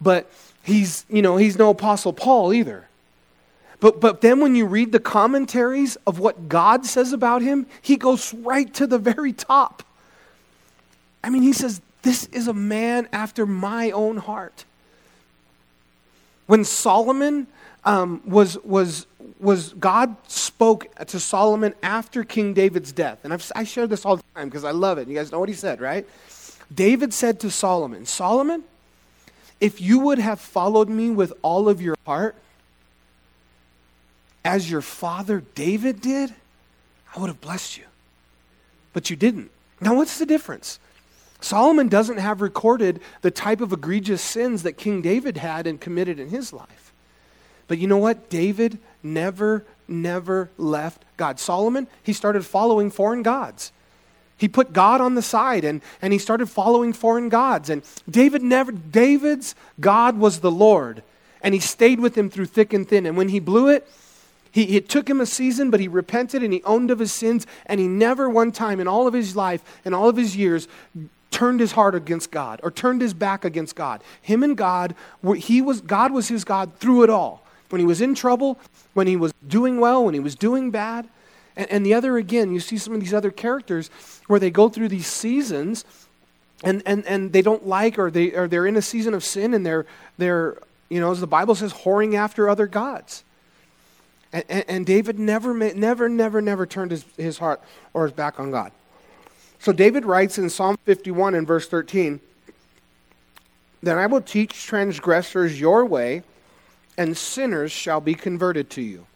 but 0.00 0.30
he's, 0.62 1.04
you 1.08 1.22
know, 1.22 1.36
he's 1.36 1.58
no 1.58 1.70
apostle 1.70 2.12
Paul 2.12 2.52
either. 2.52 2.88
But, 3.84 4.00
but 4.00 4.22
then 4.22 4.40
when 4.40 4.54
you 4.54 4.64
read 4.64 4.92
the 4.92 4.98
commentaries 4.98 5.98
of 6.06 6.18
what 6.18 6.48
God 6.48 6.86
says 6.86 7.12
about 7.12 7.42
him, 7.42 7.66
he 7.82 7.98
goes 7.98 8.32
right 8.32 8.72
to 8.72 8.86
the 8.86 8.96
very 8.96 9.34
top. 9.34 9.82
I 11.22 11.28
mean, 11.28 11.42
he 11.42 11.52
says, 11.52 11.82
this 12.00 12.24
is 12.32 12.48
a 12.48 12.54
man 12.54 13.10
after 13.12 13.44
my 13.44 13.90
own 13.90 14.16
heart. 14.16 14.64
When 16.46 16.64
Solomon 16.64 17.46
um, 17.84 18.22
was, 18.24 18.56
was, 18.64 19.06
was, 19.38 19.74
God 19.74 20.16
spoke 20.28 20.86
to 21.08 21.20
Solomon 21.20 21.74
after 21.82 22.24
King 22.24 22.54
David's 22.54 22.90
death. 22.90 23.18
And 23.22 23.34
I've, 23.34 23.52
I 23.54 23.64
share 23.64 23.86
this 23.86 24.06
all 24.06 24.16
the 24.16 24.24
time 24.34 24.48
because 24.48 24.64
I 24.64 24.70
love 24.70 24.96
it. 24.96 25.08
You 25.08 25.14
guys 25.14 25.30
know 25.30 25.40
what 25.40 25.50
he 25.50 25.54
said, 25.54 25.82
right? 25.82 26.08
David 26.74 27.12
said 27.12 27.38
to 27.40 27.50
Solomon, 27.50 28.06
Solomon, 28.06 28.64
if 29.60 29.82
you 29.82 29.98
would 29.98 30.20
have 30.20 30.40
followed 30.40 30.88
me 30.88 31.10
with 31.10 31.34
all 31.42 31.68
of 31.68 31.82
your 31.82 31.96
heart, 32.06 32.34
as 34.44 34.70
your 34.70 34.82
father 34.82 35.42
David 35.54 36.00
did, 36.00 36.34
I 37.14 37.20
would 37.20 37.28
have 37.28 37.40
blessed 37.40 37.78
you. 37.78 37.84
But 38.92 39.10
you 39.10 39.16
didn't. 39.16 39.50
Now, 39.80 39.94
what's 39.94 40.18
the 40.18 40.26
difference? 40.26 40.78
Solomon 41.40 41.88
doesn't 41.88 42.18
have 42.18 42.40
recorded 42.40 43.00
the 43.22 43.30
type 43.30 43.60
of 43.60 43.72
egregious 43.72 44.22
sins 44.22 44.62
that 44.62 44.74
King 44.74 45.02
David 45.02 45.36
had 45.36 45.66
and 45.66 45.80
committed 45.80 46.18
in 46.18 46.28
his 46.28 46.52
life. 46.52 46.92
But 47.66 47.78
you 47.78 47.86
know 47.86 47.98
what? 47.98 48.30
David 48.30 48.78
never, 49.02 49.64
never 49.88 50.50
left 50.58 51.04
God. 51.16 51.38
Solomon, 51.40 51.86
he 52.02 52.12
started 52.12 52.44
following 52.44 52.90
foreign 52.90 53.22
gods. 53.22 53.72
He 54.36 54.48
put 54.48 54.72
God 54.72 55.00
on 55.00 55.14
the 55.14 55.22
side 55.22 55.64
and, 55.64 55.80
and 56.02 56.12
he 56.12 56.18
started 56.18 56.46
following 56.46 56.92
foreign 56.92 57.28
gods. 57.28 57.70
And 57.70 57.82
David 58.08 58.42
never, 58.42 58.72
David's 58.72 59.54
God 59.80 60.18
was 60.18 60.40
the 60.40 60.50
Lord. 60.50 61.02
And 61.40 61.54
he 61.54 61.60
stayed 61.60 62.00
with 62.00 62.16
him 62.16 62.30
through 62.30 62.46
thick 62.46 62.72
and 62.72 62.88
thin. 62.88 63.06
And 63.06 63.16
when 63.16 63.28
he 63.28 63.38
blew 63.38 63.68
it, 63.68 63.88
he, 64.54 64.76
it 64.76 64.88
took 64.88 65.10
him 65.10 65.20
a 65.20 65.26
season, 65.26 65.72
but 65.72 65.80
he 65.80 65.88
repented 65.88 66.40
and 66.44 66.52
he 66.52 66.62
owned 66.62 66.92
of 66.92 67.00
his 67.00 67.12
sins. 67.12 67.44
And 67.66 67.80
he 67.80 67.88
never 67.88 68.30
one 68.30 68.52
time 68.52 68.78
in 68.78 68.86
all 68.86 69.08
of 69.08 69.12
his 69.12 69.34
life 69.34 69.80
and 69.84 69.96
all 69.96 70.08
of 70.08 70.16
his 70.16 70.36
years 70.36 70.68
turned 71.32 71.58
his 71.58 71.72
heart 71.72 71.96
against 71.96 72.30
God 72.30 72.60
or 72.62 72.70
turned 72.70 73.02
his 73.02 73.14
back 73.14 73.44
against 73.44 73.74
God. 73.74 74.00
Him 74.22 74.44
and 74.44 74.56
God, 74.56 74.94
he 75.36 75.60
was, 75.60 75.80
God 75.80 76.12
was 76.12 76.28
his 76.28 76.44
God 76.44 76.72
through 76.76 77.02
it 77.02 77.10
all. 77.10 77.42
When 77.70 77.80
he 77.80 77.84
was 77.84 78.00
in 78.00 78.14
trouble, 78.14 78.60
when 78.92 79.08
he 79.08 79.16
was 79.16 79.34
doing 79.48 79.80
well, 79.80 80.04
when 80.04 80.14
he 80.14 80.20
was 80.20 80.36
doing 80.36 80.70
bad. 80.70 81.08
And, 81.56 81.68
and 81.68 81.84
the 81.84 81.94
other, 81.94 82.16
again, 82.16 82.52
you 82.52 82.60
see 82.60 82.78
some 82.78 82.94
of 82.94 83.00
these 83.00 83.12
other 83.12 83.32
characters 83.32 83.90
where 84.28 84.38
they 84.38 84.50
go 84.50 84.68
through 84.68 84.88
these 84.88 85.08
seasons 85.08 85.84
and, 86.62 86.80
and, 86.86 87.04
and 87.06 87.32
they 87.32 87.42
don't 87.42 87.66
like 87.66 87.98
or, 87.98 88.08
they, 88.08 88.30
or 88.30 88.46
they're 88.46 88.68
in 88.68 88.76
a 88.76 88.82
season 88.82 89.14
of 89.14 89.24
sin 89.24 89.52
and 89.52 89.66
they're, 89.66 89.84
they're, 90.16 90.58
you 90.88 91.00
know, 91.00 91.10
as 91.10 91.18
the 91.18 91.26
Bible 91.26 91.56
says, 91.56 91.72
whoring 91.72 92.14
after 92.14 92.48
other 92.48 92.68
gods. 92.68 93.24
And, 94.34 94.44
and, 94.48 94.64
and 94.66 94.86
David 94.86 95.16
never, 95.18 95.54
never, 95.54 96.08
never, 96.08 96.42
never 96.42 96.66
turned 96.66 96.90
his, 96.90 97.04
his 97.16 97.38
heart 97.38 97.62
or 97.94 98.02
his 98.02 98.12
back 98.12 98.40
on 98.40 98.50
God. 98.50 98.72
So 99.60 99.72
David 99.72 100.04
writes 100.04 100.38
in 100.38 100.50
Psalm 100.50 100.76
51 100.84 101.36
in 101.36 101.46
verse 101.46 101.68
13, 101.68 102.20
Then 103.80 103.96
I 103.96 104.06
will 104.06 104.20
teach 104.20 104.64
transgressors 104.64 105.58
your 105.58 105.86
way, 105.86 106.24
and 106.98 107.16
sinners 107.16 107.70
shall 107.70 108.00
be 108.00 108.14
converted 108.14 108.68
to 108.70 108.82
you. 108.82 109.06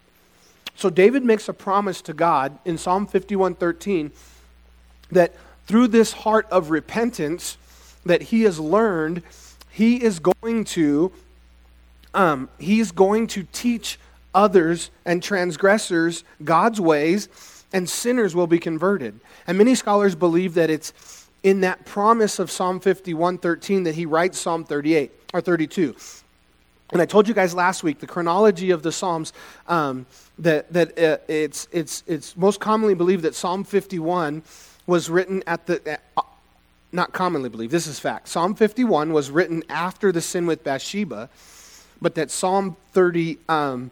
So 0.77 0.89
David 0.89 1.25
makes 1.25 1.49
a 1.49 1.53
promise 1.53 2.01
to 2.03 2.13
God 2.13 2.57
in 2.65 2.79
Psalm 2.79 3.05
51:13 3.05 4.13
that 5.11 5.35
through 5.67 5.89
this 5.89 6.13
heart 6.13 6.47
of 6.51 6.71
repentance 6.71 7.57
that 8.07 8.23
he 8.23 8.43
has 8.43 8.61
learned, 8.61 9.25
he 9.71 10.01
is 10.03 10.21
going 10.21 10.65
to 10.65 11.11
um, 12.15 12.49
he's 12.59 12.93
going 12.93 13.27
to 13.29 13.43
teach 13.53 13.99
others 14.39 14.91
and 15.05 15.21
transgressors 15.21 16.23
God's 16.45 16.81
ways, 16.81 17.29
and 17.73 17.91
sinners 17.91 18.37
will 18.37 18.47
be 18.47 18.61
converted. 18.61 19.19
And 19.47 19.59
many 19.59 19.75
scholars 19.75 20.15
believe 20.15 20.55
that 20.55 20.71
it's 20.71 20.93
in 21.43 21.61
that 21.63 21.85
promise 21.85 22.39
of 22.39 22.51
Psalm 22.51 22.81
51:13 22.81 23.85
that 23.85 23.97
he 23.97 24.07
writes 24.07 24.39
Psalm 24.39 24.65
38 24.65 25.11
or 25.35 25.41
32. 25.41 25.95
And 26.91 27.03
I 27.03 27.07
told 27.07 27.29
you 27.29 27.35
guys 27.35 27.53
last 27.53 27.83
week 27.83 27.99
the 27.99 28.07
chronology 28.07 28.71
of 28.71 28.83
the 28.83 28.93
Psalms 28.93 29.33
um, 29.67 30.07
that, 30.39 30.73
that 30.73 30.99
uh, 30.99 31.19
it's, 31.29 31.69
it's, 31.71 32.03
it's 32.07 32.37
most 32.37 32.61
commonly 32.61 32.95
believed 32.95 33.25
that 33.25 33.35
Psalm 33.35 33.63
51 33.63 34.43
was 34.87 35.11
written 35.11 35.43
at 35.47 35.67
the, 35.67 35.99
uh, 36.17 36.23
not 36.93 37.13
commonly 37.13 37.51
believed, 37.51 37.73
this 37.73 37.87
is 37.87 37.99
fact. 37.99 38.29
Psalm 38.29 38.55
51 38.55 39.13
was 39.13 39.31
written 39.31 39.63
after 39.69 40.13
the 40.13 40.23
sin 40.23 40.47
with 40.47 40.65
Bathsheba, 40.65 41.29
but 42.01 42.15
that 42.15 42.31
Psalm 42.31 42.77
30, 42.93 43.39
um, 43.51 43.91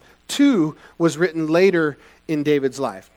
was 0.99 1.16
written 1.16 1.47
later 1.47 1.97
in 2.28 2.42
David's 2.42 2.78
life. 2.78 3.11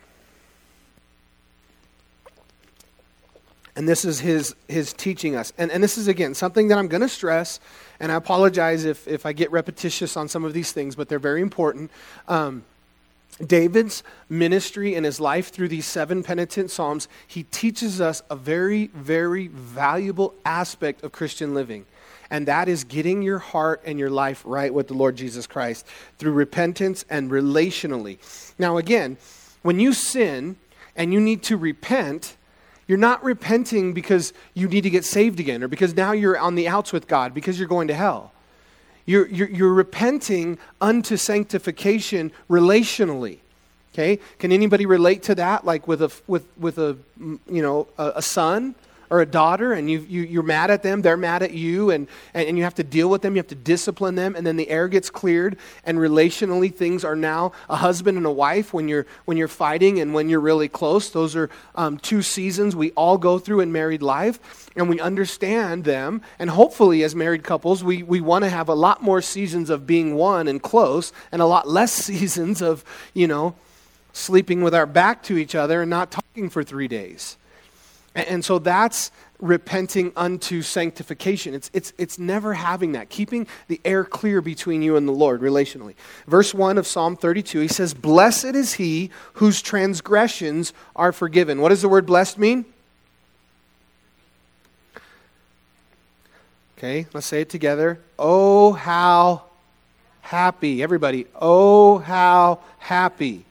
And 3.75 3.87
this 3.87 4.03
is 4.03 4.19
his, 4.19 4.55
his 4.67 4.91
teaching 4.91 5.35
us. 5.35 5.53
And, 5.57 5.71
and 5.71 5.81
this 5.81 5.97
is, 5.97 6.07
again, 6.09 6.33
something 6.33 6.67
that 6.67 6.77
I'm 6.77 6.89
going 6.89 7.01
to 7.01 7.09
stress, 7.09 7.61
and 7.99 8.11
I 8.11 8.15
apologize 8.15 8.83
if, 8.83 9.07
if 9.07 9.25
I 9.25 9.31
get 9.31 9.51
repetitious 9.51 10.17
on 10.17 10.27
some 10.27 10.43
of 10.43 10.53
these 10.53 10.73
things, 10.73 10.95
but 10.95 11.07
they're 11.07 11.17
very 11.17 11.41
important. 11.41 11.89
Um, 12.27 12.65
David's 13.45 14.03
ministry 14.27 14.95
and 14.95 15.05
his 15.05 15.21
life 15.21 15.49
through 15.49 15.69
these 15.69 15.85
seven 15.85 16.23
penitent 16.23 16.71
psalms, 16.71 17.07
he 17.25 17.43
teaches 17.43 18.01
us 18.01 18.21
a 18.29 18.35
very, 18.35 18.87
very 18.87 19.47
valuable 19.47 20.33
aspect 20.43 21.03
of 21.03 21.13
Christian 21.13 21.53
living. 21.53 21.85
And 22.31 22.47
that 22.47 22.67
is 22.69 22.83
getting 22.83 23.21
your 23.21 23.39
heart 23.39 23.81
and 23.85 23.97
your 23.97 24.09
life 24.09 24.43
right 24.45 24.73
with 24.73 24.87
the 24.87 24.93
Lord 24.93 25.15
Jesus 25.15 25.47
Christ 25.47 25.85
through 26.17 26.33
repentance 26.33 27.03
and 27.09 27.31
relationally. 27.31 28.19
Now, 28.59 28.77
again, 28.77 29.17
when 29.63 29.79
you 29.79 29.93
sin 29.93 30.57
and 30.95 31.11
you 31.13 31.19
need 31.19 31.41
to 31.43 31.57
repent, 31.57 32.37
you're 32.87 32.97
not 32.97 33.23
repenting 33.23 33.93
because 33.93 34.33
you 34.53 34.67
need 34.67 34.81
to 34.81 34.89
get 34.89 35.05
saved 35.05 35.39
again 35.39 35.63
or 35.63 35.67
because 35.67 35.95
now 35.95 36.11
you're 36.11 36.37
on 36.37 36.55
the 36.55 36.67
outs 36.67 36.93
with 36.93 37.07
God 37.07 37.33
because 37.33 37.57
you're 37.57 37.67
going 37.67 37.87
to 37.87 37.95
hell. 37.95 38.31
You're, 39.05 39.27
you're, 39.27 39.49
you're 39.49 39.73
repenting 39.73 40.59
unto 40.79 41.17
sanctification 41.17 42.31
relationally. 42.47 43.39
Okay? 43.93 44.19
Can 44.37 44.51
anybody 44.51 44.85
relate 44.85 45.23
to 45.23 45.35
that? 45.35 45.65
Like 45.65 45.87
with 45.87 46.03
a, 46.03 46.11
with, 46.27 46.45
with 46.57 46.77
a, 46.77 46.95
you 47.19 47.61
know, 47.61 47.87
a, 47.97 48.13
a 48.17 48.21
son 48.21 48.75
or 49.09 49.21
a 49.21 49.25
daughter 49.25 49.73
and 49.73 49.89
you, 49.89 49.99
you, 50.07 50.21
you're 50.21 50.43
mad 50.43 50.69
at 50.71 50.83
them, 50.83 51.01
they're 51.01 51.17
mad 51.17 51.43
at 51.43 51.51
you, 51.51 51.89
and, 51.89 52.07
and 52.33 52.57
you 52.57 52.63
have 52.63 52.75
to 52.75 52.83
deal 52.83 53.09
with 53.09 53.21
them, 53.21 53.35
you 53.35 53.39
have 53.39 53.47
to 53.47 53.55
discipline 53.55 54.15
them, 54.15 54.35
and 54.35 54.45
then 54.45 54.55
the 54.55 54.69
air 54.69 54.87
gets 54.87 55.09
cleared, 55.09 55.57
and 55.83 55.97
relationally 55.97 56.73
things 56.73 57.03
are 57.03 57.15
now 57.15 57.51
a 57.69 57.75
husband 57.75 58.17
and 58.17 58.25
a 58.25 58.31
wife 58.31 58.73
when 58.73 58.87
you're, 58.87 59.05
when 59.25 59.37
you're 59.37 59.47
fighting 59.47 59.99
and 59.99 60.13
when 60.13 60.29
you're 60.29 60.39
really 60.39 60.67
close. 60.67 61.09
Those 61.09 61.35
are 61.35 61.49
um, 61.75 61.97
two 61.97 62.21
seasons 62.21 62.75
we 62.75 62.91
all 62.91 63.17
go 63.17 63.39
through 63.39 63.61
in 63.61 63.71
married 63.71 64.01
life, 64.01 64.69
and 64.75 64.89
we 64.89 64.99
understand 64.99 65.83
them, 65.83 66.21
and 66.37 66.49
hopefully 66.49 67.03
as 67.03 67.15
married 67.15 67.43
couples, 67.43 67.83
we, 67.83 68.03
we 68.03 68.21
want 68.21 68.43
to 68.43 68.49
have 68.49 68.69
a 68.69 68.75
lot 68.75 69.01
more 69.01 69.21
seasons 69.21 69.69
of 69.69 69.87
being 69.87 70.15
one 70.15 70.47
and 70.47 70.61
close, 70.61 71.11
and 71.31 71.41
a 71.41 71.45
lot 71.45 71.67
less 71.67 71.91
seasons 72.09 72.61
of, 72.61 72.83
you 73.13 73.27
know, 73.27 73.55
sleeping 74.13 74.61
with 74.61 74.73
our 74.73 74.85
back 74.85 75.23
to 75.23 75.37
each 75.37 75.55
other 75.55 75.81
and 75.81 75.89
not 75.89 76.11
talking 76.11 76.49
for 76.49 76.63
three 76.63 76.87
days. 76.87 77.37
And 78.15 78.43
so 78.43 78.59
that's 78.59 79.11
repenting 79.39 80.11
unto 80.15 80.61
sanctification. 80.61 81.53
It's, 81.53 81.69
it's, 81.73 81.93
it's 81.97 82.19
never 82.19 82.53
having 82.55 82.93
that, 82.93 83.09
keeping 83.09 83.47
the 83.67 83.79
air 83.85 84.03
clear 84.03 84.41
between 84.41 84.81
you 84.81 84.95
and 84.95 85.07
the 85.07 85.13
Lord 85.13 85.41
relationally. 85.41 85.95
Verse 86.27 86.53
1 86.53 86.77
of 86.77 86.85
Psalm 86.85 87.15
32, 87.15 87.61
he 87.61 87.67
says, 87.67 87.93
Blessed 87.93 88.55
is 88.55 88.73
he 88.73 89.11
whose 89.33 89.61
transgressions 89.61 90.73
are 90.95 91.11
forgiven. 91.11 91.61
What 91.61 91.69
does 91.69 91.81
the 91.81 91.89
word 91.89 92.05
blessed 92.05 92.37
mean? 92.37 92.65
Okay, 96.77 97.07
let's 97.13 97.27
say 97.27 97.41
it 97.41 97.49
together. 97.49 97.99
Oh, 98.17 98.73
how 98.73 99.43
happy. 100.21 100.81
Everybody, 100.81 101.27
oh, 101.35 101.99
how 101.99 102.59
happy. 102.77 103.45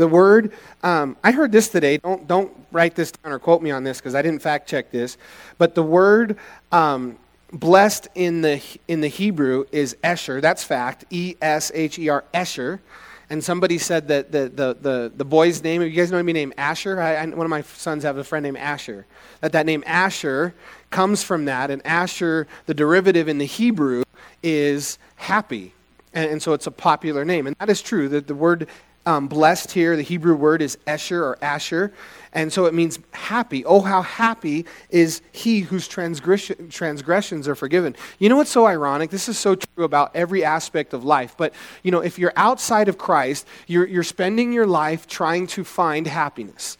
The 0.00 0.08
word, 0.08 0.54
um, 0.82 1.18
I 1.22 1.30
heard 1.30 1.52
this 1.52 1.68
today. 1.68 1.98
Don't, 1.98 2.26
don't 2.26 2.50
write 2.72 2.94
this 2.94 3.12
down 3.12 3.34
or 3.34 3.38
quote 3.38 3.60
me 3.60 3.70
on 3.70 3.84
this 3.84 3.98
because 3.98 4.14
I 4.14 4.22
didn't 4.22 4.40
fact 4.40 4.66
check 4.66 4.90
this. 4.90 5.18
But 5.58 5.74
the 5.74 5.82
word 5.82 6.38
um, 6.72 7.18
blessed 7.52 8.08
in 8.14 8.40
the, 8.40 8.62
in 8.88 9.02
the 9.02 9.08
Hebrew 9.08 9.66
is 9.72 9.98
Esher. 10.02 10.40
That's 10.40 10.64
fact. 10.64 11.04
E 11.10 11.34
S 11.42 11.70
H 11.74 11.98
E 11.98 12.08
R, 12.08 12.24
Esher. 12.32 12.80
And 13.28 13.44
somebody 13.44 13.76
said 13.76 14.08
that 14.08 14.32
the, 14.32 14.48
the, 14.48 14.74
the, 14.80 15.12
the 15.14 15.24
boy's 15.26 15.62
name, 15.62 15.82
you 15.82 15.90
guys 15.90 16.10
know 16.10 16.22
me 16.22 16.32
named 16.32 16.54
Asher? 16.56 16.98
I, 16.98 17.16
I, 17.16 17.26
one 17.26 17.44
of 17.44 17.50
my 17.50 17.60
sons 17.60 18.02
have 18.02 18.16
a 18.16 18.24
friend 18.24 18.42
named 18.42 18.56
Asher. 18.56 19.04
That 19.42 19.52
that 19.52 19.66
name 19.66 19.84
Asher 19.86 20.54
comes 20.88 21.22
from 21.22 21.44
that. 21.44 21.70
And 21.70 21.86
Asher, 21.86 22.46
the 22.64 22.72
derivative 22.72 23.28
in 23.28 23.36
the 23.36 23.44
Hebrew, 23.44 24.04
is 24.42 24.96
happy. 25.16 25.74
And, 26.14 26.30
and 26.30 26.42
so 26.42 26.54
it's 26.54 26.66
a 26.66 26.70
popular 26.70 27.22
name. 27.26 27.46
And 27.46 27.54
that 27.58 27.68
is 27.68 27.82
true. 27.82 28.08
That 28.08 28.28
the 28.28 28.34
word 28.34 28.66
um, 29.06 29.28
blessed 29.28 29.72
here, 29.72 29.96
the 29.96 30.02
Hebrew 30.02 30.34
word 30.34 30.60
is 30.60 30.76
Esher 30.86 31.24
or 31.24 31.38
Asher, 31.42 31.92
and 32.32 32.52
so 32.52 32.66
it 32.66 32.74
means 32.74 32.98
happy. 33.12 33.64
Oh, 33.64 33.80
how 33.80 34.02
happy 34.02 34.66
is 34.90 35.22
he 35.32 35.60
whose 35.60 35.88
transgression, 35.88 36.68
transgressions 36.68 37.48
are 37.48 37.54
forgiven. 37.54 37.96
You 38.18 38.28
know 38.28 38.36
what's 38.36 38.50
so 38.50 38.66
ironic? 38.66 39.10
This 39.10 39.28
is 39.28 39.38
so 39.38 39.54
true 39.54 39.84
about 39.84 40.14
every 40.14 40.44
aspect 40.44 40.92
of 40.92 41.02
life. 41.02 41.34
But, 41.36 41.54
you 41.82 41.90
know, 41.90 42.00
if 42.00 42.18
you're 42.18 42.32
outside 42.36 42.88
of 42.88 42.98
Christ, 42.98 43.46
you're, 43.66 43.86
you're 43.86 44.02
spending 44.02 44.52
your 44.52 44.66
life 44.66 45.06
trying 45.06 45.46
to 45.48 45.64
find 45.64 46.06
happiness. 46.06 46.76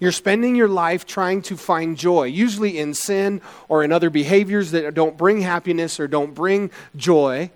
You're 0.00 0.12
spending 0.12 0.56
your 0.56 0.68
life 0.68 1.06
trying 1.06 1.42
to 1.42 1.56
find 1.56 1.96
joy, 1.96 2.24
usually 2.24 2.78
in 2.78 2.94
sin 2.94 3.40
or 3.68 3.84
in 3.84 3.92
other 3.92 4.10
behaviors 4.10 4.70
that 4.72 4.94
don't 4.94 5.16
bring 5.16 5.40
happiness 5.40 6.00
or 6.00 6.08
don't 6.08 6.34
bring 6.34 6.70
joy. 6.96 7.50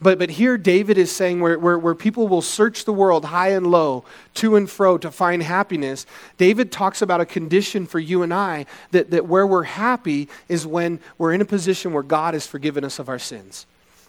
But, 0.00 0.18
but 0.18 0.30
here 0.30 0.58
David 0.58 0.98
is 0.98 1.10
saying 1.10 1.40
where, 1.40 1.58
where, 1.58 1.78
where 1.78 1.94
people 1.94 2.28
will 2.28 2.42
search 2.42 2.84
the 2.84 2.92
world 2.92 3.24
high 3.24 3.50
and 3.50 3.66
low, 3.66 4.04
to 4.34 4.56
and 4.56 4.68
fro 4.68 4.98
to 4.98 5.10
find 5.10 5.42
happiness, 5.42 6.04
David 6.36 6.70
talks 6.70 7.00
about 7.00 7.20
a 7.20 7.26
condition 7.26 7.86
for 7.86 7.98
you 7.98 8.22
and 8.22 8.34
I 8.34 8.66
that, 8.90 9.10
that 9.10 9.26
where 9.26 9.46
we're 9.46 9.62
happy 9.62 10.28
is 10.48 10.66
when 10.66 11.00
we're 11.16 11.32
in 11.32 11.40
a 11.40 11.46
position 11.46 11.92
where 11.92 12.02
God 12.02 12.34
has 12.34 12.46
forgiven 12.46 12.84
us 12.84 12.98
of 12.98 13.08
our 13.08 13.18
sins. 13.18 13.66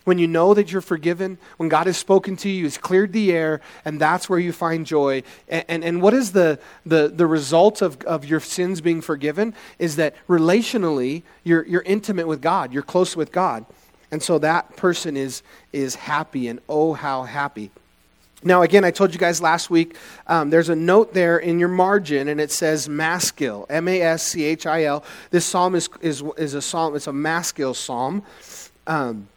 when 0.08 0.18
you 0.18 0.26
know 0.26 0.54
that 0.54 0.72
you're 0.72 0.80
forgiven, 0.80 1.38
when 1.58 1.68
God 1.68 1.86
has 1.86 1.98
spoken 1.98 2.38
to 2.38 2.50
you, 2.50 2.64
He's 2.64 2.78
cleared 2.78 3.12
the 3.12 3.34
air, 3.34 3.60
and 3.84 4.00
that's 4.00 4.30
where 4.30 4.40
you 4.40 4.54
find 4.54 4.86
joy. 4.86 5.22
And, 5.50 5.66
and, 5.68 5.84
and 5.84 6.02
what 6.02 6.14
is 6.14 6.32
the, 6.32 6.60
the, 6.86 7.10
the 7.10 7.28
result 7.28 7.82
of, 7.82 8.02
of 8.04 8.24
your 8.24 8.40
sins 8.40 8.80
being 8.80 9.02
forgiven? 9.02 9.54
Is 9.80 9.98
that 9.98 10.16
relationally, 10.30 11.24
you're, 11.44 11.66
you're 11.66 11.82
intimate 11.82 12.26
with 12.26 12.42
God, 12.42 12.72
you're 12.72 12.84
close 12.84 13.18
with 13.18 13.34
God. 13.34 13.66
And 14.12 14.24
so 14.24 14.40
that 14.40 14.76
person 14.78 15.18
is, 15.18 15.44
is 15.74 15.96
happy, 15.96 16.48
and 16.48 16.60
oh, 16.70 16.94
how 16.94 17.24
happy. 17.24 17.72
Now, 18.44 18.62
again, 18.62 18.86
I 18.86 18.92
told 18.92 19.14
you 19.14 19.20
guys 19.20 19.42
last 19.42 19.70
week, 19.70 19.98
um, 20.28 20.52
there's 20.52 20.70
a 20.70 20.76
note 20.76 21.14
there 21.14 21.40
in 21.40 21.60
your 21.60 21.70
margin, 21.70 22.28
and 22.28 22.40
it 22.40 22.52
says 22.52 22.88
maskil, 22.88 23.66
M 23.70 23.88
A 23.88 24.02
S 24.02 24.24
C 24.24 24.44
H 24.44 24.66
I 24.66 24.84
L. 24.84 25.04
This 25.32 25.46
psalm 25.46 25.76
is, 25.76 25.90
is, 26.02 26.24
is 26.38 26.54
a 26.54 26.62
psalm, 26.62 26.96
it's 26.96 27.08
a 27.08 27.14
maskil 27.14 27.74
psalm. 27.74 28.24
Um, 28.86 29.28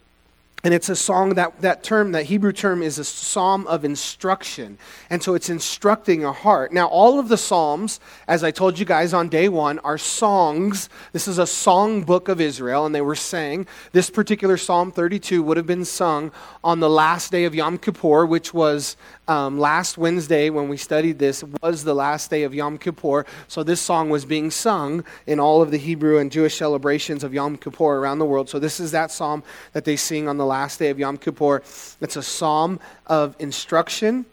and 0.63 0.75
it's 0.75 0.89
a 0.89 0.97
song 0.97 1.35
that 1.35 1.61
that 1.63 1.83
term 1.83 2.13
that 2.13 2.25
hebrew 2.25 2.53
term 2.53 2.83
is 2.83 2.99
a 2.99 3.05
psalm 3.05 3.67
of 3.67 3.85
instruction. 3.85 4.79
And 5.09 5.23
so 5.23 5.35
it's 5.35 5.49
instructing 5.49 6.25
a 6.25 6.33
heart. 6.33 6.73
Now 6.73 6.87
all 6.89 7.19
of 7.19 7.29
the 7.29 7.39
psalms 7.39 7.99
as 8.29 8.45
i 8.45 8.51
told 8.51 8.79
you 8.79 8.85
guys 8.85 9.15
on 9.15 9.29
day 9.29 9.49
one 9.49 9.79
are 9.81 9.97
songs. 9.97 10.89
This 11.13 11.27
is 11.27 11.39
a 11.39 11.47
song 11.47 12.03
book 12.03 12.29
of 12.29 12.41
israel 12.41 12.85
and 12.85 12.95
they 12.95 13.01
were 13.01 13.15
sang. 13.15 13.67
This 13.93 14.11
particular 14.11 14.57
psalm 14.57 14.93
32 14.93 15.43
would 15.43 15.57
have 15.57 15.67
been 15.67 15.85
sung 15.85 16.31
on 16.63 16.81
the 16.81 16.91
last 16.91 17.33
day 17.33 17.45
of 17.45 17.55
yom 17.55 17.79
kippur 17.79 18.27
which 18.27 18.53
was 18.53 18.97
um, 19.31 19.61
last 19.61 19.97
Wednesday 19.97 20.51
when 20.51 20.69
we 20.69 20.77
studied 20.77 21.21
this 21.21 21.45
was 21.63 21.85
the 21.85 21.95
last 21.95 22.31
day 22.31 22.43
of 22.43 22.53
Yom 22.53 22.79
Kippur. 22.79 23.25
So 23.47 23.63
this 23.63 23.81
song 23.81 24.11
was 24.11 24.25
being 24.25 24.51
sung 24.51 25.05
in 25.25 25.39
all 25.39 25.63
of 25.63 25.71
the 25.71 25.77
Hebrew 25.77 26.19
and 26.19 26.33
Jewish 26.33 26.57
celebrations 26.57 27.23
of 27.23 27.33
Yom 27.33 27.57
Kippur 27.57 27.99
around 27.99 28.19
the 28.19 28.25
world. 28.25 28.49
So 28.49 28.59
this 28.59 28.81
is 28.81 28.91
that 28.91 29.13
psalm 29.13 29.45
that 29.73 29.85
they 29.85 29.95
sing 29.95 30.27
on 30.27 30.37
the 30.37 30.45
last 30.45 30.81
day 30.81 30.91
of 30.91 30.99
Yom 30.99 31.17
Kippur. 31.17 31.63
It's 32.01 32.17
a 32.17 32.25
psalm 32.25 32.81
of 33.07 33.37
instruction. 33.39 34.27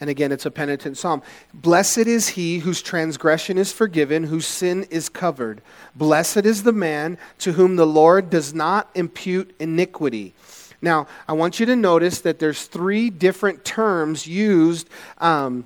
And 0.00 0.10
again, 0.10 0.32
it's 0.32 0.44
a 0.44 0.50
penitent 0.50 0.98
psalm. 0.98 1.22
Blessed 1.54 1.98
is 1.98 2.28
he 2.28 2.58
whose 2.58 2.82
transgression 2.82 3.56
is 3.56 3.72
forgiven, 3.72 4.24
whose 4.24 4.46
sin 4.46 4.84
is 4.90 5.08
covered. 5.08 5.62
Blessed 5.96 6.44
is 6.44 6.64
the 6.64 6.72
man 6.72 7.16
to 7.38 7.52
whom 7.52 7.76
the 7.76 7.86
Lord 7.86 8.28
does 8.28 8.52
not 8.52 8.90
impute 8.94 9.54
iniquity 9.58 10.34
now, 10.82 11.06
I 11.28 11.34
want 11.34 11.60
you 11.60 11.66
to 11.66 11.76
notice 11.76 12.20
that 12.22 12.40
there's 12.40 12.66
three 12.66 13.08
different 13.08 13.64
terms 13.64 14.26
used 14.26 14.88
um, 15.18 15.64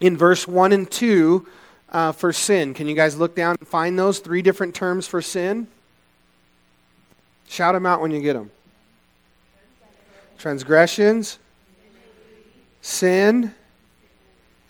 in 0.00 0.16
verse 0.16 0.48
1 0.48 0.72
and 0.72 0.90
2 0.90 1.46
uh, 1.90 2.10
for 2.10 2.32
sin. 2.32 2.74
Can 2.74 2.88
you 2.88 2.96
guys 2.96 3.16
look 3.16 3.36
down 3.36 3.54
and 3.60 3.68
find 3.68 3.96
those 3.96 4.18
three 4.18 4.42
different 4.42 4.74
terms 4.74 5.06
for 5.06 5.22
sin? 5.22 5.68
Shout 7.48 7.74
them 7.74 7.86
out 7.86 8.00
when 8.00 8.10
you 8.10 8.20
get 8.20 8.32
them. 8.32 8.50
Transgressions, 10.38 11.38
sin, 12.82 13.54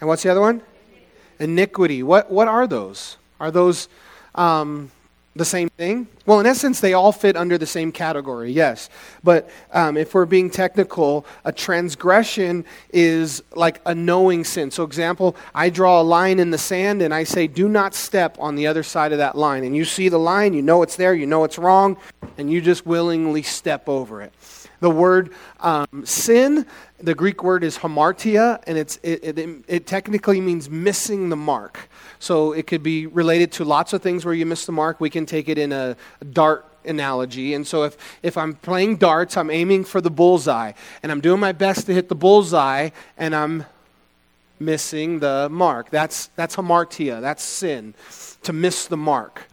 and 0.01 0.09
what's 0.09 0.23
the 0.23 0.29
other 0.29 0.43
one? 0.43 0.61
Iniquity. 1.41 2.03
What, 2.03 2.31
what 2.31 2.47
are 2.47 2.67
those? 2.67 3.17
Are 3.41 3.51
those 3.51 3.89
um, 4.35 4.91
the 5.37 5.45
same 5.45 5.69
thing? 5.71 6.09
Well, 6.25 6.41
in 6.41 6.47
essence, 6.47 6.81
they 6.81 6.93
all 6.93 7.13
fit 7.13 7.37
under 7.37 7.57
the 7.59 7.67
same 7.67 7.93
category, 7.93 8.51
yes. 8.51 8.89
But 9.23 9.49
um, 9.73 9.97
if 9.97 10.15
we're 10.15 10.27
being 10.27 10.51
technical, 10.51 11.25
a 11.45 11.53
transgression 11.53 12.65
is 12.93 13.43
like 13.55 13.81
a 13.87 13.95
knowing 13.95 14.45
sin. 14.45 14.71
So, 14.71 14.83
example, 14.83 15.37
I 15.55 15.71
draw 15.71 16.01
a 16.01 16.03
line 16.03 16.41
in 16.41 16.51
the 16.51 16.59
sand 16.59 17.03
and 17.03 17.15
I 17.15 17.25
say, 17.25 17.47
do 17.47 17.69
not 17.69 17.95
step 17.95 18.37
on 18.41 18.57
the 18.57 18.67
other 18.67 18.83
side 18.83 19.13
of 19.13 19.19
that 19.19 19.37
line. 19.37 19.65
And 19.65 19.77
you 19.77 19.85
see 19.85 20.09
the 20.09 20.19
line, 20.19 20.55
you 20.55 20.63
know 20.63 20.83
it's 20.83 20.97
there, 20.97 21.15
you 21.15 21.27
know 21.27 21.45
it's 21.45 21.59
wrong, 21.59 21.97
and 22.39 22.51
you 22.51 22.61
just 22.61 22.87
willingly 22.87 23.43
step 23.43 23.89
over 23.89 24.23
it. 24.23 24.33
The 24.81 24.91
word 24.91 25.33
um, 25.61 26.05
sin, 26.05 26.67
the 26.99 27.15
Greek 27.15 27.43
word 27.43 27.65
is 27.65 27.79
hamartia, 27.79 28.63
and 28.67 28.77
it's, 28.77 28.99
it, 29.03 29.39
it, 29.39 29.65
it 29.67 29.87
technically 29.87 30.41
means 30.41 30.69
missing 30.69 31.29
the 31.29 31.37
mark. 31.37 31.89
So 32.19 32.53
it 32.53 32.67
could 32.67 32.83
be 32.83 33.07
related 33.07 33.53
to 33.53 33.65
lots 33.65 33.93
of 33.93 34.03
things 34.03 34.25
where 34.25 34.35
you 34.35 34.47
miss 34.47 34.67
the 34.67 34.73
mark. 34.73 35.01
We 35.01 35.11
can 35.11 35.27
take 35.27 35.49
it 35.49 35.59
in 35.59 35.73
a, 35.73 35.97
dart 36.33 36.67
analogy. 36.85 37.55
And 37.55 37.67
so 37.67 37.85
if, 37.85 37.97
if 38.23 38.37
I'm 38.37 38.55
playing 38.55 38.97
darts, 38.97 39.37
I'm 39.37 39.51
aiming 39.51 39.85
for 39.85 40.01
the 40.01 40.11
bullseye, 40.11 40.73
and 41.03 41.11
I'm 41.11 41.21
doing 41.21 41.41
my 41.41 41.53
best 41.53 41.87
to 41.87 41.95
hit 41.95 42.09
the 42.09 42.15
bullseye, 42.15 42.91
and 43.19 43.35
I'm 43.35 43.65
missing 44.59 45.19
the 45.19 45.49
mark. 45.51 45.91
That's, 45.91 46.29
that's 46.37 46.57
hamartia, 46.57 47.21
that's 47.21 47.43
sin, 47.43 47.95
to 48.43 48.53
miss 48.53 48.87
the 48.87 48.97
mark. 48.97 49.49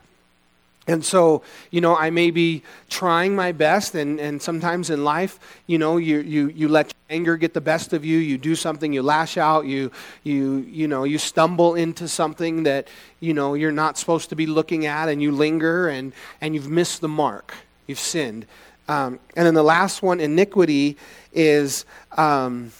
And 0.86 1.02
so, 1.02 1.42
you 1.70 1.80
know, 1.80 1.96
I 1.96 2.10
may 2.10 2.30
be 2.30 2.62
trying 2.90 3.34
my 3.34 3.52
best, 3.52 3.94
and, 3.94 4.20
and 4.20 4.40
sometimes 4.40 4.90
in 4.90 5.02
life, 5.02 5.38
you 5.66 5.78
know, 5.78 5.96
you, 5.96 6.18
you, 6.18 6.48
you 6.48 6.68
let 6.68 6.92
anger 7.08 7.38
get 7.38 7.54
the 7.54 7.60
best 7.60 7.94
of 7.94 8.04
you, 8.04 8.18
you 8.18 8.36
do 8.36 8.54
something, 8.54 8.92
you 8.92 9.02
lash 9.02 9.38
out, 9.38 9.64
you, 9.64 9.90
you, 10.24 10.58
you 10.68 10.86
know, 10.86 11.04
you 11.04 11.16
stumble 11.16 11.74
into 11.74 12.06
something 12.06 12.64
that, 12.64 12.88
you 13.20 13.32
know, 13.32 13.54
you're 13.54 13.72
not 13.72 13.96
supposed 13.96 14.28
to 14.28 14.36
be 14.36 14.46
looking 14.46 14.84
at, 14.84 15.08
and 15.08 15.22
you 15.22 15.32
linger, 15.32 15.88
and, 15.88 16.12
and 16.42 16.54
you've 16.54 16.68
missed 16.68 17.00
the 17.00 17.08
mark. 17.08 17.54
You've 17.86 17.98
sinned. 17.98 18.44
Um, 18.86 19.18
and 19.36 19.46
then 19.46 19.54
the 19.54 19.62
last 19.62 20.02
one, 20.02 20.20
iniquity, 20.20 20.98
is. 21.32 21.86
Um, 22.12 22.72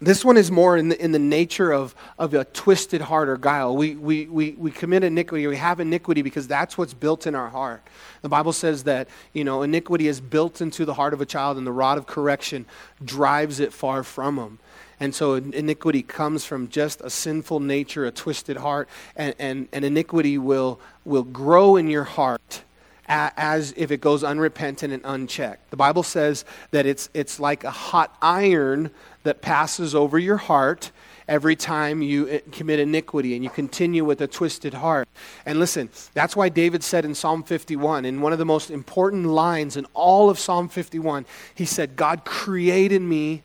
this 0.00 0.24
one 0.24 0.36
is 0.36 0.50
more 0.50 0.76
in 0.76 0.90
the, 0.90 1.02
in 1.02 1.12
the 1.12 1.18
nature 1.18 1.72
of, 1.72 1.94
of 2.18 2.34
a 2.34 2.44
twisted 2.44 3.00
heart 3.00 3.30
or 3.30 3.38
guile. 3.38 3.74
We, 3.74 3.94
we, 3.94 4.26
we, 4.26 4.52
we 4.52 4.70
commit 4.70 5.02
iniquity, 5.04 5.46
we 5.46 5.56
have 5.56 5.80
iniquity 5.80 6.20
because 6.20 6.46
that's 6.46 6.76
what's 6.76 6.92
built 6.92 7.26
in 7.26 7.34
our 7.34 7.48
heart. 7.48 7.82
The 8.20 8.28
Bible 8.28 8.52
says 8.52 8.84
that, 8.84 9.08
you 9.32 9.42
know, 9.42 9.62
iniquity 9.62 10.06
is 10.06 10.20
built 10.20 10.60
into 10.60 10.84
the 10.84 10.94
heart 10.94 11.14
of 11.14 11.20
a 11.20 11.26
child 11.26 11.56
and 11.56 11.66
the 11.66 11.72
rod 11.72 11.96
of 11.96 12.06
correction 12.06 12.66
drives 13.02 13.58
it 13.58 13.72
far 13.72 14.02
from 14.02 14.38
him. 14.38 14.58
And 15.00 15.14
so 15.14 15.34
iniquity 15.34 16.02
comes 16.02 16.44
from 16.44 16.68
just 16.68 17.00
a 17.00 17.10
sinful 17.10 17.60
nature, 17.60 18.06
a 18.06 18.10
twisted 18.10 18.58
heart, 18.58 18.88
and, 19.14 19.34
and, 19.38 19.68
and 19.72 19.84
iniquity 19.84 20.36
will, 20.38 20.80
will 21.04 21.22
grow 21.22 21.76
in 21.76 21.88
your 21.88 22.04
heart 22.04 22.62
as 23.08 23.72
if 23.76 23.90
it 23.90 24.00
goes 24.00 24.24
unrepentant 24.24 24.92
and 24.92 25.02
unchecked. 25.04 25.70
The 25.70 25.76
Bible 25.76 26.02
says 26.02 26.44
that 26.70 26.86
it's, 26.86 27.08
it's 27.14 27.38
like 27.38 27.64
a 27.64 27.70
hot 27.70 28.16
iron 28.20 28.90
that 29.22 29.42
passes 29.42 29.94
over 29.94 30.18
your 30.18 30.36
heart 30.36 30.90
every 31.28 31.56
time 31.56 32.02
you 32.02 32.28
eh, 32.28 32.40
commit 32.52 32.78
iniquity 32.78 33.34
and 33.34 33.42
you 33.42 33.50
continue 33.50 34.04
with 34.04 34.20
a 34.20 34.26
twisted 34.26 34.74
heart. 34.74 35.08
And 35.44 35.58
listen, 35.58 35.88
that's 36.14 36.36
why 36.36 36.48
David 36.48 36.84
said 36.84 37.04
in 37.04 37.14
Psalm 37.14 37.42
51, 37.42 38.04
in 38.04 38.20
one 38.20 38.32
of 38.32 38.38
the 38.38 38.44
most 38.44 38.70
important 38.70 39.26
lines 39.26 39.76
in 39.76 39.86
all 39.94 40.30
of 40.30 40.38
Psalm 40.38 40.68
51, 40.68 41.26
he 41.54 41.64
said, 41.64 41.96
God 41.96 42.24
created 42.24 43.02
me 43.02 43.42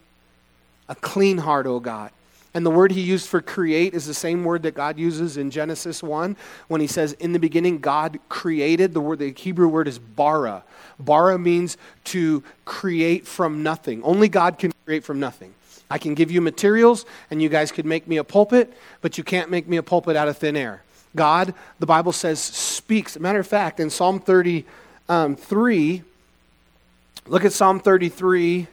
a 0.88 0.96
clean 0.96 1.40
heart, 1.40 1.66
O 1.66 1.80
God. 1.80 2.12
And 2.54 2.66
the 2.66 2.72
word 2.72 2.92
he 2.92 3.02
used 3.02 3.30
for 3.30 3.42
create 3.42 3.94
is 3.94 4.06
the 4.06 4.14
same 4.14 4.44
word 4.44 4.64
that 4.64 4.74
God 4.74 4.98
uses 4.98 5.38
in 5.38 5.52
Genesis 5.52 6.04
1 6.04 6.36
when 6.68 6.82
he 6.82 6.88
says, 6.88 7.14
In 7.14 7.32
the 7.32 7.40
beginning, 7.40 7.80
God 7.80 8.20
created. 8.28 8.94
The 8.94 9.00
word, 9.00 9.20
the 9.20 9.32
Hebrew 9.32 9.70
word 9.70 9.88
is 9.88 10.00
bara. 10.00 10.64
Bara 11.00 11.40
means 11.40 11.78
to 12.06 12.44
create 12.66 13.26
from 13.26 13.64
nothing. 13.64 14.04
Only 14.04 14.28
God 14.28 14.60
can 14.60 14.74
create 14.86 15.06
from 15.06 15.20
nothing. 15.20 15.54
I 15.90 15.98
can 15.98 16.14
give 16.14 16.32
you 16.32 16.42
materials 16.42 17.06
and 17.30 17.42
you 17.42 17.50
guys 17.50 17.72
could 17.72 17.86
make 17.86 18.08
me 18.08 18.18
a 18.18 18.24
pulpit, 18.24 18.74
but 19.02 19.18
you 19.18 19.24
can't 19.24 19.50
make 19.50 19.68
me 19.68 19.78
a 19.78 19.84
pulpit 19.84 20.16
out 20.16 20.28
of 20.28 20.38
thin 20.38 20.56
air. 20.56 20.84
God, 21.16 21.54
the 21.80 21.86
Bible 21.86 22.14
says, 22.14 22.42
speaks. 22.42 23.20
matter 23.20 23.40
of 23.40 23.48
fact, 23.48 23.80
in 23.80 23.90
Psalm 23.90 24.20
33, 24.20 24.66
um, 25.10 25.38
look 27.28 27.46
at 27.46 27.52
Psalm 27.52 27.80
33 27.80 28.68